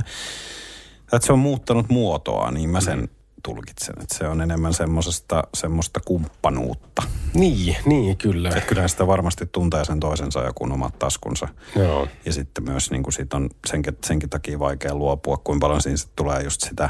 [1.13, 3.07] että se on muuttanut muotoa, niin mä sen mm
[3.43, 3.95] tulkitsen.
[4.01, 7.03] Että se on enemmän semmoisesta, semmoista kumppanuutta.
[7.33, 8.49] Niin, niin kyllä.
[8.49, 11.47] Että kyllähän sitä varmasti tuntee sen toisensa ja kun omat taskunsa.
[11.75, 12.07] Joo.
[12.25, 15.97] Ja sitten myös niin kuin siitä on senkin, senkin takia vaikea luopua, kuinka paljon siinä
[15.97, 16.89] sitten tulee just sitä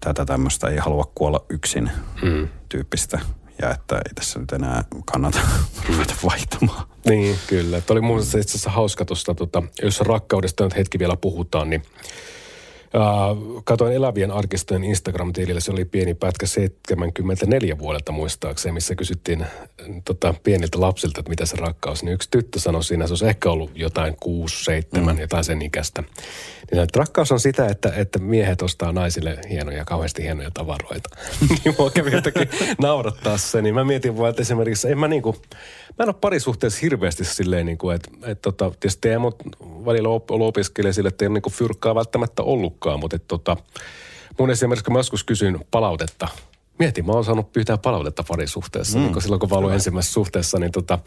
[0.00, 1.90] tätä tämmöistä ei halua kuolla yksin
[2.22, 2.48] mm.
[2.68, 3.20] tyyppistä.
[3.62, 5.38] Ja että ei tässä nyt enää kannata
[5.88, 6.86] ruveta vaihtamaan.
[7.04, 7.80] Niin, kyllä.
[7.80, 11.82] Tuo oli mun itse asiassa hauska tuosta, tota, jos rakkaudesta nyt hetki vielä puhutaan, niin–
[12.94, 19.46] Uh, katoin Elävien arkistojen Instagram-tilillä, se oli pieni pätkä 74 vuodelta muistaakseni, missä kysyttiin
[20.04, 22.02] tota, pieniltä lapsilta, että mitä se rakkaus.
[22.02, 25.20] Niin yksi tyttö sanoi siinä, se olisi ehkä ollut jotain 6, 7, mm.
[25.20, 26.02] jotain sen ikäistä.
[26.72, 31.10] Niin että rakkaus on sitä, että, että miehet ostaa naisille hienoja, kauheasti hienoja tavaroita.
[31.64, 32.48] niin mua kävi jotenkin
[32.80, 35.36] naurattaa se, niin mä mietin vaan, että esimerkiksi, en mä niinku,
[35.98, 39.36] mä en ole parisuhteessa hirveästi silleen niin kuin, että, että tota, tietysti ei mut
[39.86, 43.56] välillä ollut opiskelija sille, että ei ole niin fyrkkaa välttämättä ollutkaan, mutta että tota,
[44.38, 46.28] mun esimerkiksi kun mä joskus kysyin palautetta–
[46.78, 49.04] Mietin, mä oon saanut pyytää palautetta parisuhteessa, mm.
[49.04, 50.98] niin silloin kun mä ollut ensimmäisessä suhteessa, niin tota,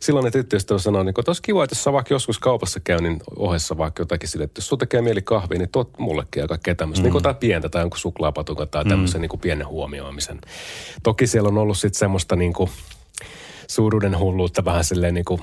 [0.00, 3.20] silloin ne tyttöystävä sanoi, niin että olisi kiva, että jos sä vaikka joskus kaupassa niin
[3.36, 6.74] ohessa vaikka jotakin sille, että jos sun tekee mieli kahvia, niin tuot mullekin ja kaikkea
[6.74, 7.12] tämmöistä, mm.
[7.12, 9.22] niin kuin pientä tai jonkun suklaapatukan tai tämmöisen mm.
[9.22, 10.40] niin kuin pienen huomioimisen.
[11.02, 12.70] Toki siellä on ollut sitten semmoista niin kuin,
[13.68, 15.40] suuruuden hulluutta vähän silleen niin kuin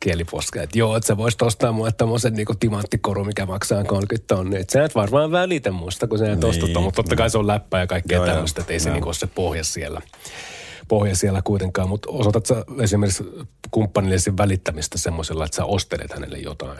[0.00, 4.60] kieliposka, että joo, että sä voisit ostaa mulle tämmöisen niin timanttikoru, mikä maksaa 30 tonnia.
[4.60, 7.38] Että sä et varmaan välitä musta, kun sä et niin, ostata, mutta totta kai se
[7.38, 10.00] on läppä ja kaikkea joo, tämmöistä, että ei se niin ole se pohja siellä
[10.88, 13.24] pohja siellä kuitenkaan, mutta osoitat sä esimerkiksi
[13.70, 16.78] kumppanille välittämistä semmoisella, että sä ostelet hänelle jotain?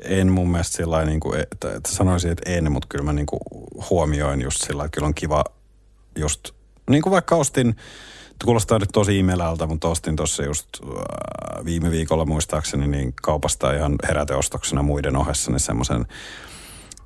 [0.00, 3.26] En mun mielestä sillä niin kuin, että, että sanoisin, että en, mutta kyllä mä niin
[3.26, 3.40] kuin
[3.90, 5.44] huomioin just sillä että kyllä on kiva
[6.18, 6.50] just,
[6.90, 7.76] niin kuin vaikka ostin
[8.44, 13.94] Kuulostaa nyt tosi imelältä, mutta ostin tuossa just äh, viime viikolla muistaakseni niin kaupasta ihan
[14.08, 16.06] heräteostoksena muiden ohessa niin semmoisen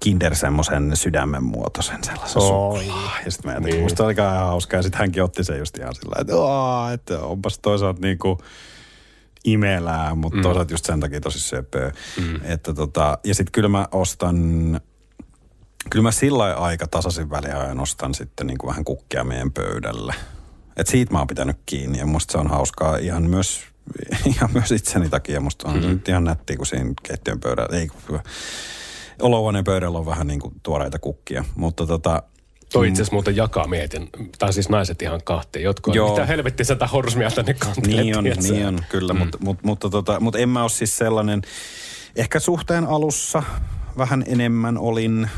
[0.00, 2.82] Kinder semmoisen sydämen muotoisen sellaisen oh,
[3.24, 3.82] Ja sitten mä niin.
[3.82, 4.76] musta oli ihan hauska.
[4.76, 6.32] Ja sitten hänkin otti sen just ihan sillä että,
[6.92, 8.38] että onpas toisaalta niinku
[9.44, 10.42] imelää, mutta mm.
[10.42, 11.92] toisaalta just sen takia tosi söpöä.
[12.20, 12.40] Mm.
[12.42, 14.36] Että tota, ja sitten kyllä mä ostan,
[15.90, 20.14] kyllä mä sillä aika tasaisin väliajan ostan sitten niin kuin vähän kukkia meidän pöydälle.
[20.76, 23.60] Et siitä mä oon pitänyt kiinni ja musta se on hauskaa ihan myös,
[24.36, 25.40] ihan myös itseni takia.
[25.40, 25.90] Musta on mm-hmm.
[25.90, 27.88] nyt ihan nätti, kun siinä keittiön pöydällä, ei
[29.22, 31.44] olohuoneen pöydällä on vähän niin kuin tuoreita kukkia.
[31.54, 32.22] Mutta tota,
[32.72, 34.08] Toi itse asiassa muuten jakaa mietin,
[34.38, 36.10] tai siis naiset ihan kahteen, jotka on, Joo.
[36.10, 38.02] mitä helvetti sitä horsmia tänne kantelee.
[38.02, 39.18] Niin on, niin on kyllä, mm.
[39.18, 41.42] mutta, mutta, mutta, tota, mutta en mä ole siis sellainen,
[42.16, 43.42] ehkä suhteen alussa
[43.98, 45.30] vähän enemmän olin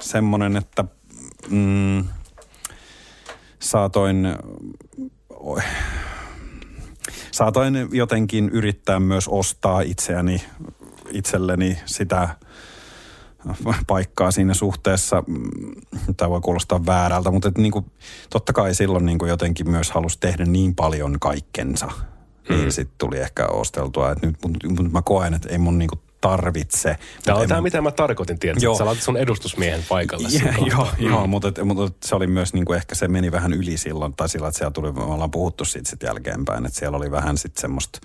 [0.00, 0.84] semmoinen, että
[1.50, 2.04] mm,
[3.62, 4.26] saatoin,
[7.32, 10.42] saatoin jotenkin yrittää myös ostaa itseäni,
[11.10, 12.28] itselleni sitä
[13.86, 15.22] paikkaa siinä suhteessa.
[16.16, 17.84] Tämä voi kuulostaa väärältä, mutta niin kuin,
[18.30, 21.86] totta kai silloin niin kuin jotenkin myös halusi tehdä niin paljon kaikkensa.
[21.86, 22.56] Mm.
[22.56, 25.88] Niin sitten tuli ehkä osteltua, että nyt mutta, mutta mä koen, että ei mun niin
[25.88, 26.96] kuin tarvitse.
[27.24, 28.64] Tämä on tämä, mun- mitä mä tarkoitin, tiedätkö?
[28.64, 28.72] Joo.
[28.72, 30.30] Että Sä laitat sun edustusmiehen paikalle.
[30.30, 30.96] Siinä joo, kohtaa.
[30.98, 34.28] joo mutta, mutta se oli myös niin kuin ehkä se meni vähän yli silloin, tai
[34.28, 37.60] sillä, että siellä tuli, me ollaan puhuttu siitä sitten jälkeenpäin, että siellä oli vähän sitten
[37.60, 38.00] semmoista,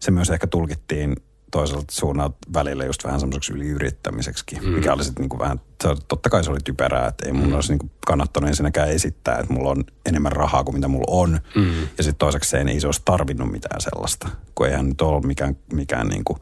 [0.00, 1.16] se myös ehkä tulkittiin
[1.50, 4.68] toiselta suunnalta välillä just vähän semmoiseksi yliyrittämiseksi, mm.
[4.68, 5.60] mikä oli sitten niin kuin vähän,
[6.08, 7.54] totta kai se oli typerää, että ei mun mm.
[7.54, 11.40] olisi niin kuin kannattanut ensinnäkään esittää, että mulla on enemmän rahaa kuin mitä mulla on,
[11.54, 11.80] mm.
[11.80, 16.08] ja sitten toiseksi ei se olisi tarvinnut mitään sellaista, kun eihän nyt ole mikään, mikään
[16.08, 16.38] niin kuin,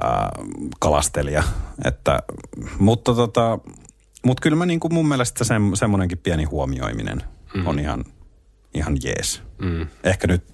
[0.00, 0.30] ää,
[0.80, 1.42] kalastelija.
[1.84, 2.22] Että,
[2.78, 3.58] mutta tota,
[4.24, 7.22] mut kyllä mä niinku mun mielestä se, semmoinenkin pieni huomioiminen
[7.54, 7.66] mm.
[7.66, 8.04] on ihan,
[8.74, 9.42] ihan jees.
[9.58, 9.86] Mm.
[10.04, 10.44] Ehkä nyt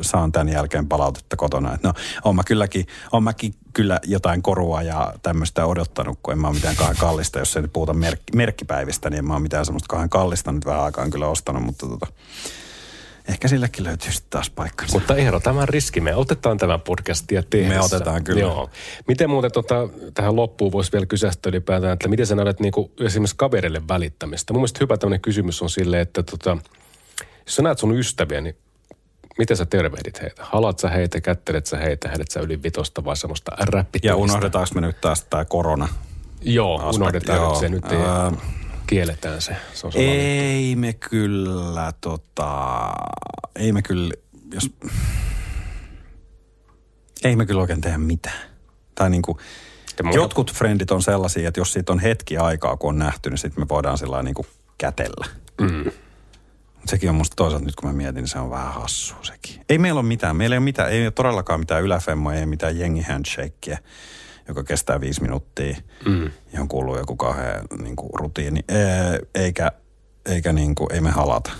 [0.00, 4.82] saan tämän jälkeen palautetta kotona, että no on mä kylläkin, on mäkin kyllä jotain korua
[4.82, 8.20] ja tämmöistä odottanut, kun en mä ole mitään kahden kallista, jos ei nyt puhuta merk,
[8.34, 11.86] merkkipäivistä, niin en mä ole mitään semmoista kahden kallista nyt vähän aikaan kyllä ostanut, mutta
[11.86, 12.06] tota,
[13.28, 14.98] ehkä sillekin löytyy sitten taas paikkansa.
[14.98, 17.74] Mutta Eero, tämän riski me otetaan tämän podcastia tehdessä.
[17.74, 18.40] Me otetaan kyllä.
[18.40, 18.70] Joo.
[19.08, 23.36] Miten muuten tota, tähän loppuun voisi vielä kysästä ylipäätään, että miten sä näet niinku, esimerkiksi
[23.36, 24.52] kaverille välittämistä?
[24.52, 26.56] Mun mielestä hyvä tämmöinen kysymys on silleen, että tota,
[27.46, 28.56] jos sä näet sun ystäviä, niin
[29.38, 30.42] miten sä tervehdit heitä?
[30.44, 34.16] Halat sä heitä, kättelet sä heitä, heidät sä yli vitosta vai semmoista Ja räppitölistä?
[34.16, 35.88] unohdetaanko me nyt taas tämä korona?
[36.42, 37.50] Joo, aspekti, unohdetaan joo.
[37.50, 37.68] nyt se.
[37.68, 38.32] Nyt ei, Ää,
[38.86, 39.56] kielletään se.
[39.74, 40.00] Se on juttu.
[40.00, 42.92] Ei me kyllä, tota,
[43.56, 44.14] ei me kyllä,
[44.54, 44.70] jos,
[47.24, 48.50] ei me kyllä oikein tehdä mitään.
[48.94, 49.38] Tai niinku,
[49.98, 53.30] Ja mun- jotkut frendit on sellaisia, että jos siitä on hetki aikaa, kun on nähty,
[53.30, 54.46] niin sitten me voidaan sillä lailla niinku
[54.78, 55.26] kätellä.
[55.60, 55.84] Mm.
[56.74, 59.64] Mut sekin on musta toisaalta nyt kun mä mietin, niin se on vähän hassu sekin.
[59.68, 62.78] Ei meillä ole mitään, meillä ei ole mitään, ei ole todellakaan mitään yläfemmoja, ei mitään
[62.78, 63.78] jengi handshakeä,
[64.48, 65.76] joka kestää viisi minuuttia,
[66.06, 66.30] mm.
[66.52, 68.60] johon kuuluu joku kauhean niin kuin, rutiini.
[69.34, 69.72] Eikä,
[70.26, 71.50] eikä niin kuin, ei me halata.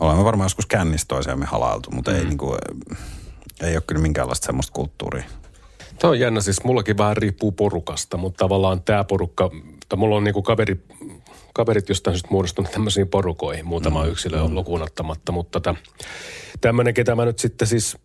[0.00, 2.16] Olemme varmaan joskus kännissä toisiamme halailtu, mutta mm.
[2.16, 2.58] ei, niin kuin,
[3.62, 5.24] ei ole kyllä minkäänlaista semmoista kulttuuria.
[5.98, 9.50] Tämä on jännä, siis mullakin vähän riippuu porukasta, mutta tavallaan tämä porukka,
[9.88, 10.84] tai mulla on niinku kaveri,
[11.54, 14.10] kaverit jostain syystä muodostunut tämmöisiin porukoihin, muutama mm.
[14.10, 15.74] yksilö on lukuun ottamatta, mutta
[16.60, 17.98] tämmöinen, ketä mä nyt sitten siis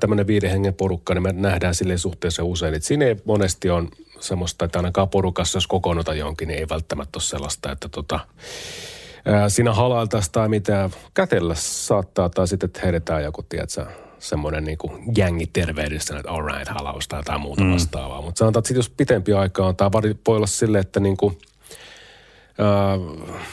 [0.00, 3.88] tämmöinen viiden hengen porukka, niin me nähdään sille suhteessa usein, että siinä ei monesti on
[4.20, 8.20] semmoista, että ainakaan porukassa, jos kokoonnutaan johonkin, niin ei välttämättä ole sellaista, että tota,
[9.24, 13.86] ää, siinä halailtaisiin tai mitään kätellä saattaa, tai sitten, että heitetään joku, tiedätkö,
[14.18, 17.72] semmoinen niin kuin jängi tervehdessä, että all right, halaus tai jotain muuta mm.
[17.72, 18.22] vastaavaa.
[18.22, 21.38] Mutta sanotaan, että sit jos pitempi aika on, tai voi olla silleen, että niin kuin,
[22.58, 22.98] ää,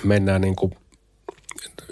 [0.03, 0.71] mennään niin kuin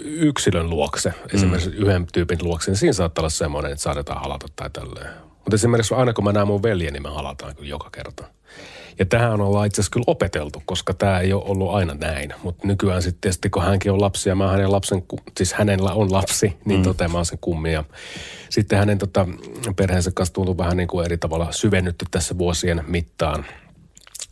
[0.04, 4.70] yksilön luokse, esimerkiksi yhden tyypin luokse, niin siinä saattaa olla semmoinen, että saatetaan halata tai
[4.70, 5.10] tälleen.
[5.34, 8.24] Mutta esimerkiksi aina kun mä näen mun veljen, niin me halataan kyllä joka kerta.
[8.98, 12.34] Ja tähän ollaan itse asiassa kyllä opeteltu, koska tämä ei ole ollut aina näin.
[12.42, 15.02] Mutta nykyään sitten tietysti, kun hänkin on lapsi ja mä hänen lapsen,
[15.36, 16.84] siis hänellä on lapsi, niin mm.
[16.84, 17.72] toteamaan sen kummi.
[17.72, 17.84] Ja
[18.50, 19.26] sitten hänen tota,
[19.76, 23.44] perheensä kanssa tullut vähän niin kuin eri tavalla syvennytty tässä vuosien mittaan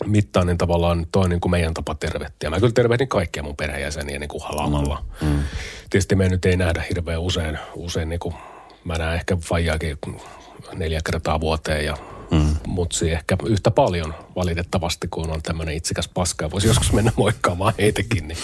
[0.05, 2.51] mittaan, niin tavallaan toi niin kuin meidän tapa tervehtiä.
[2.51, 5.05] Mä kyllä tervehdin kaikkia mun perheenjäseniä niin kuin halaamalla.
[5.21, 5.43] Mm.
[5.91, 8.35] Tietysti me nyt ei nähdä hirveän usein, usein niin kuin,
[8.85, 9.99] mä näen ehkä faijaakin
[10.75, 11.97] neljä kertaa vuoteen ja
[12.31, 12.57] mm.
[12.67, 18.29] mutsi ehkä yhtä paljon valitettavasti, kun on tämmöinen itsikäs paska voisi joskus mennä moikkaamaan heitäkin.
[18.29, 18.39] Niin.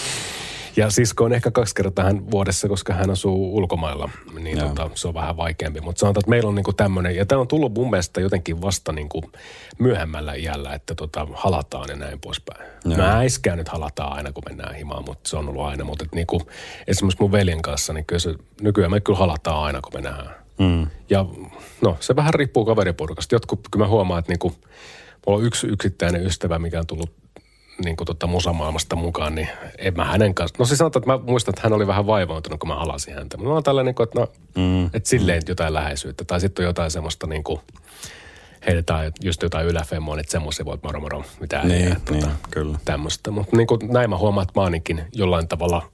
[0.75, 4.09] Ja sisko on ehkä kaksi kertaa hän vuodessa, koska hän asuu ulkomailla,
[4.39, 4.67] niin Joo.
[4.69, 5.81] tota, se on vähän vaikeampi.
[5.81, 8.91] Mutta sanotaan, että meillä on niinku tämmöinen, ja tämä on tullut mun mielestä jotenkin vasta
[8.91, 9.31] niinku
[9.79, 12.65] myöhemmällä iällä, että tota, halataan ja näin poispäin.
[12.85, 12.97] Joo.
[12.97, 15.83] Mä äiskään nyt halataan aina, kun mennään himaan, mutta se on ollut aina.
[15.83, 16.41] Mutta niinku,
[16.87, 20.35] esimerkiksi mun veljen kanssa, niin kyllä se, nykyään me kyllä halataan aina, kun me nähdään.
[20.59, 20.87] Mm.
[21.09, 21.25] Ja
[21.81, 23.35] no, se vähän riippuu kaveriporukasta.
[23.35, 24.53] Jotkut, kyllä mä huomaan, että niinku,
[25.27, 27.22] mulla on yksi yksittäinen ystävä, mikä on tullut
[27.85, 29.47] niin kuin tota musamaailmasta mukaan, niin
[29.77, 30.55] en mä hänen kanssa.
[30.59, 33.37] No siis sanotaan, että mä muistan, että hän oli vähän vaivautunut, kun mä halasin häntä.
[33.37, 34.85] Mutta mä oon tällainen, että no, mm.
[34.85, 36.25] että silleen jotain läheisyyttä.
[36.25, 37.59] Tai sitten on jotain semmoista niin kuin,
[38.67, 42.77] heitetään just jotain yläfemmoa, että semmoisia voi moro moro, mitä Niin, ei, niin, kyllä.
[42.85, 43.31] tämmöistä.
[43.31, 45.87] Mutta niin kuin näin mä huomaan, että mä ainakin jollain tavalla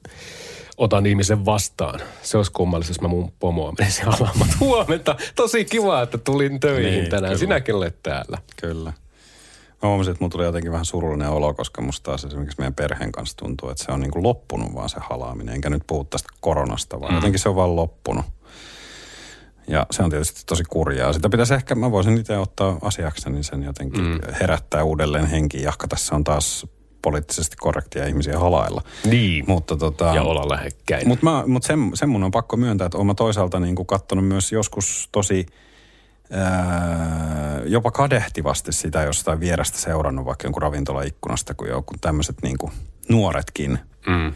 [0.77, 1.99] otan ihmisen vastaan.
[2.21, 4.49] Se olisi kummallista, jos mä mun pomoa menisin halaamaan.
[4.59, 7.23] Huomenta, tosi kiva, että tulin töihin Niin, niin, tänään.
[7.29, 7.39] kyllä.
[7.39, 8.37] Sinäkin olet täällä.
[8.61, 8.93] Kyllä.
[9.83, 13.11] Mä huomasin, että mulla tuli jotenkin vähän surullinen olo, koska musta taas esimerkiksi meidän perheen
[13.11, 15.55] kanssa tuntuu, että se on niin kuin loppunut vaan se halaaminen.
[15.55, 17.15] Enkä nyt puhu tästä koronasta, vaan mm.
[17.15, 18.25] jotenkin se on vaan loppunut.
[19.67, 21.13] Ja se on tietysti tosi kurjaa.
[21.13, 24.19] Sitä pitäisi ehkä, mä voisin itse ottaa asiakseni sen jotenkin mm.
[24.39, 26.67] herättää uudelleen henkiin, jahka tässä on taas
[27.01, 28.81] poliittisesti korrektia ihmisiä halailla.
[29.05, 29.43] Niin.
[29.47, 31.07] Mutta tota, Ja olla lähekkäin.
[31.07, 34.51] mutta mut sen, sen mun on pakko myöntää, että olen toisaalta niin kuin kattonut myös
[34.51, 35.45] joskus tosi
[36.33, 42.57] öö, jopa kadehtivasti sitä jostain vierestä seurannut vaikka jonkun ravintolaikkunasta, kun joku tämmöiset niin
[43.09, 44.33] nuoretkin Mm.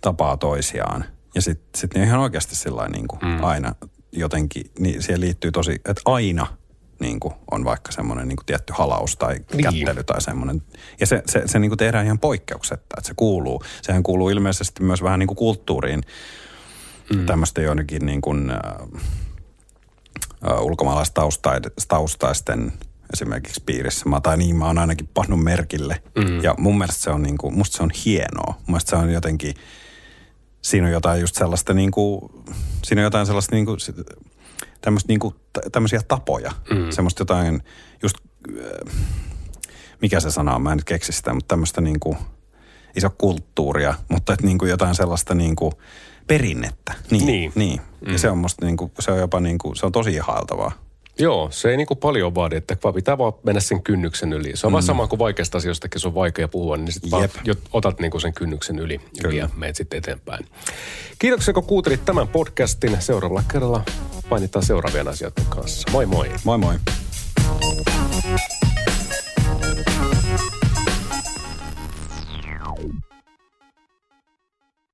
[0.00, 1.04] tapaa toisiaan.
[1.34, 3.44] Ja sitten sit ne ihan oikeasti sillä niin kuin mm.
[3.44, 3.74] aina
[4.12, 6.46] jotenkin, niin siihen liittyy tosi, että aina
[7.00, 9.62] niin kuin on vaikka semmoinen niin kuin tietty halaus tai Niin.
[9.62, 10.62] kättely tai semmoinen.
[11.00, 13.62] Ja se, se, se niin kuin tehdään ihan poikkeuksetta, että se kuuluu.
[13.82, 16.02] Sehän kuuluu ilmeisesti myös vähän niin kuin kulttuuriin
[17.14, 17.26] mm.
[17.26, 19.02] tämmöistä joidenkin niin kuin, äh,
[20.60, 22.72] ulkomaalaistaustaisten
[23.12, 24.08] esimerkiksi piirissä.
[24.08, 26.02] Mä, tai niin mä oon ainakin pannut merkille.
[26.14, 26.42] Mm.
[26.42, 28.54] Ja mun mielestä se on niin kuin, musta se on hienoa.
[28.56, 29.54] Mun mielestä se on jotenkin,
[30.62, 32.20] siinä on jotain just sellaista niin kuin,
[32.84, 33.78] siinä on jotain sellaista niin kuin,
[34.80, 35.34] tämmöistä niin kuin,
[35.72, 36.52] tämmöisiä tapoja.
[36.70, 36.90] Mm.
[36.90, 37.62] Semmoista jotain
[38.02, 38.16] just,
[40.02, 42.16] mikä se sana on, mä en nyt keksi sitä, mutta tämmöistä niin kuin,
[43.04, 45.72] ole kulttuuria, mutta että niin kuin jotain sellaista niin kuin
[46.26, 46.94] perinnettä.
[47.10, 47.26] Niin.
[47.26, 47.52] Niin.
[47.54, 47.80] niin.
[48.06, 48.12] Mm.
[48.12, 50.72] Ja se on musta niin kuin, se on jopa niin kuin, se on tosi ihailtavaa.
[51.18, 54.56] Joo, se ei niin kuin paljon vaadi, että vaan pitää vaan mennä sen kynnyksen yli.
[54.56, 54.72] Se on mm.
[54.72, 57.28] vaan sama kuin vaikeasta asioistakin, se on vaikea puhua, niin sitten vaan
[57.72, 60.46] otat niin kuin sen kynnyksen yli, yli ja menet sitten eteenpäin.
[61.18, 62.96] Kiitoksia, kun kuuntelit tämän podcastin.
[63.00, 63.84] Seuraavalla kerralla
[64.28, 65.90] painitaan seuraavien asioiden kanssa.
[65.90, 66.30] Moi moi!
[66.44, 66.74] Moi moi.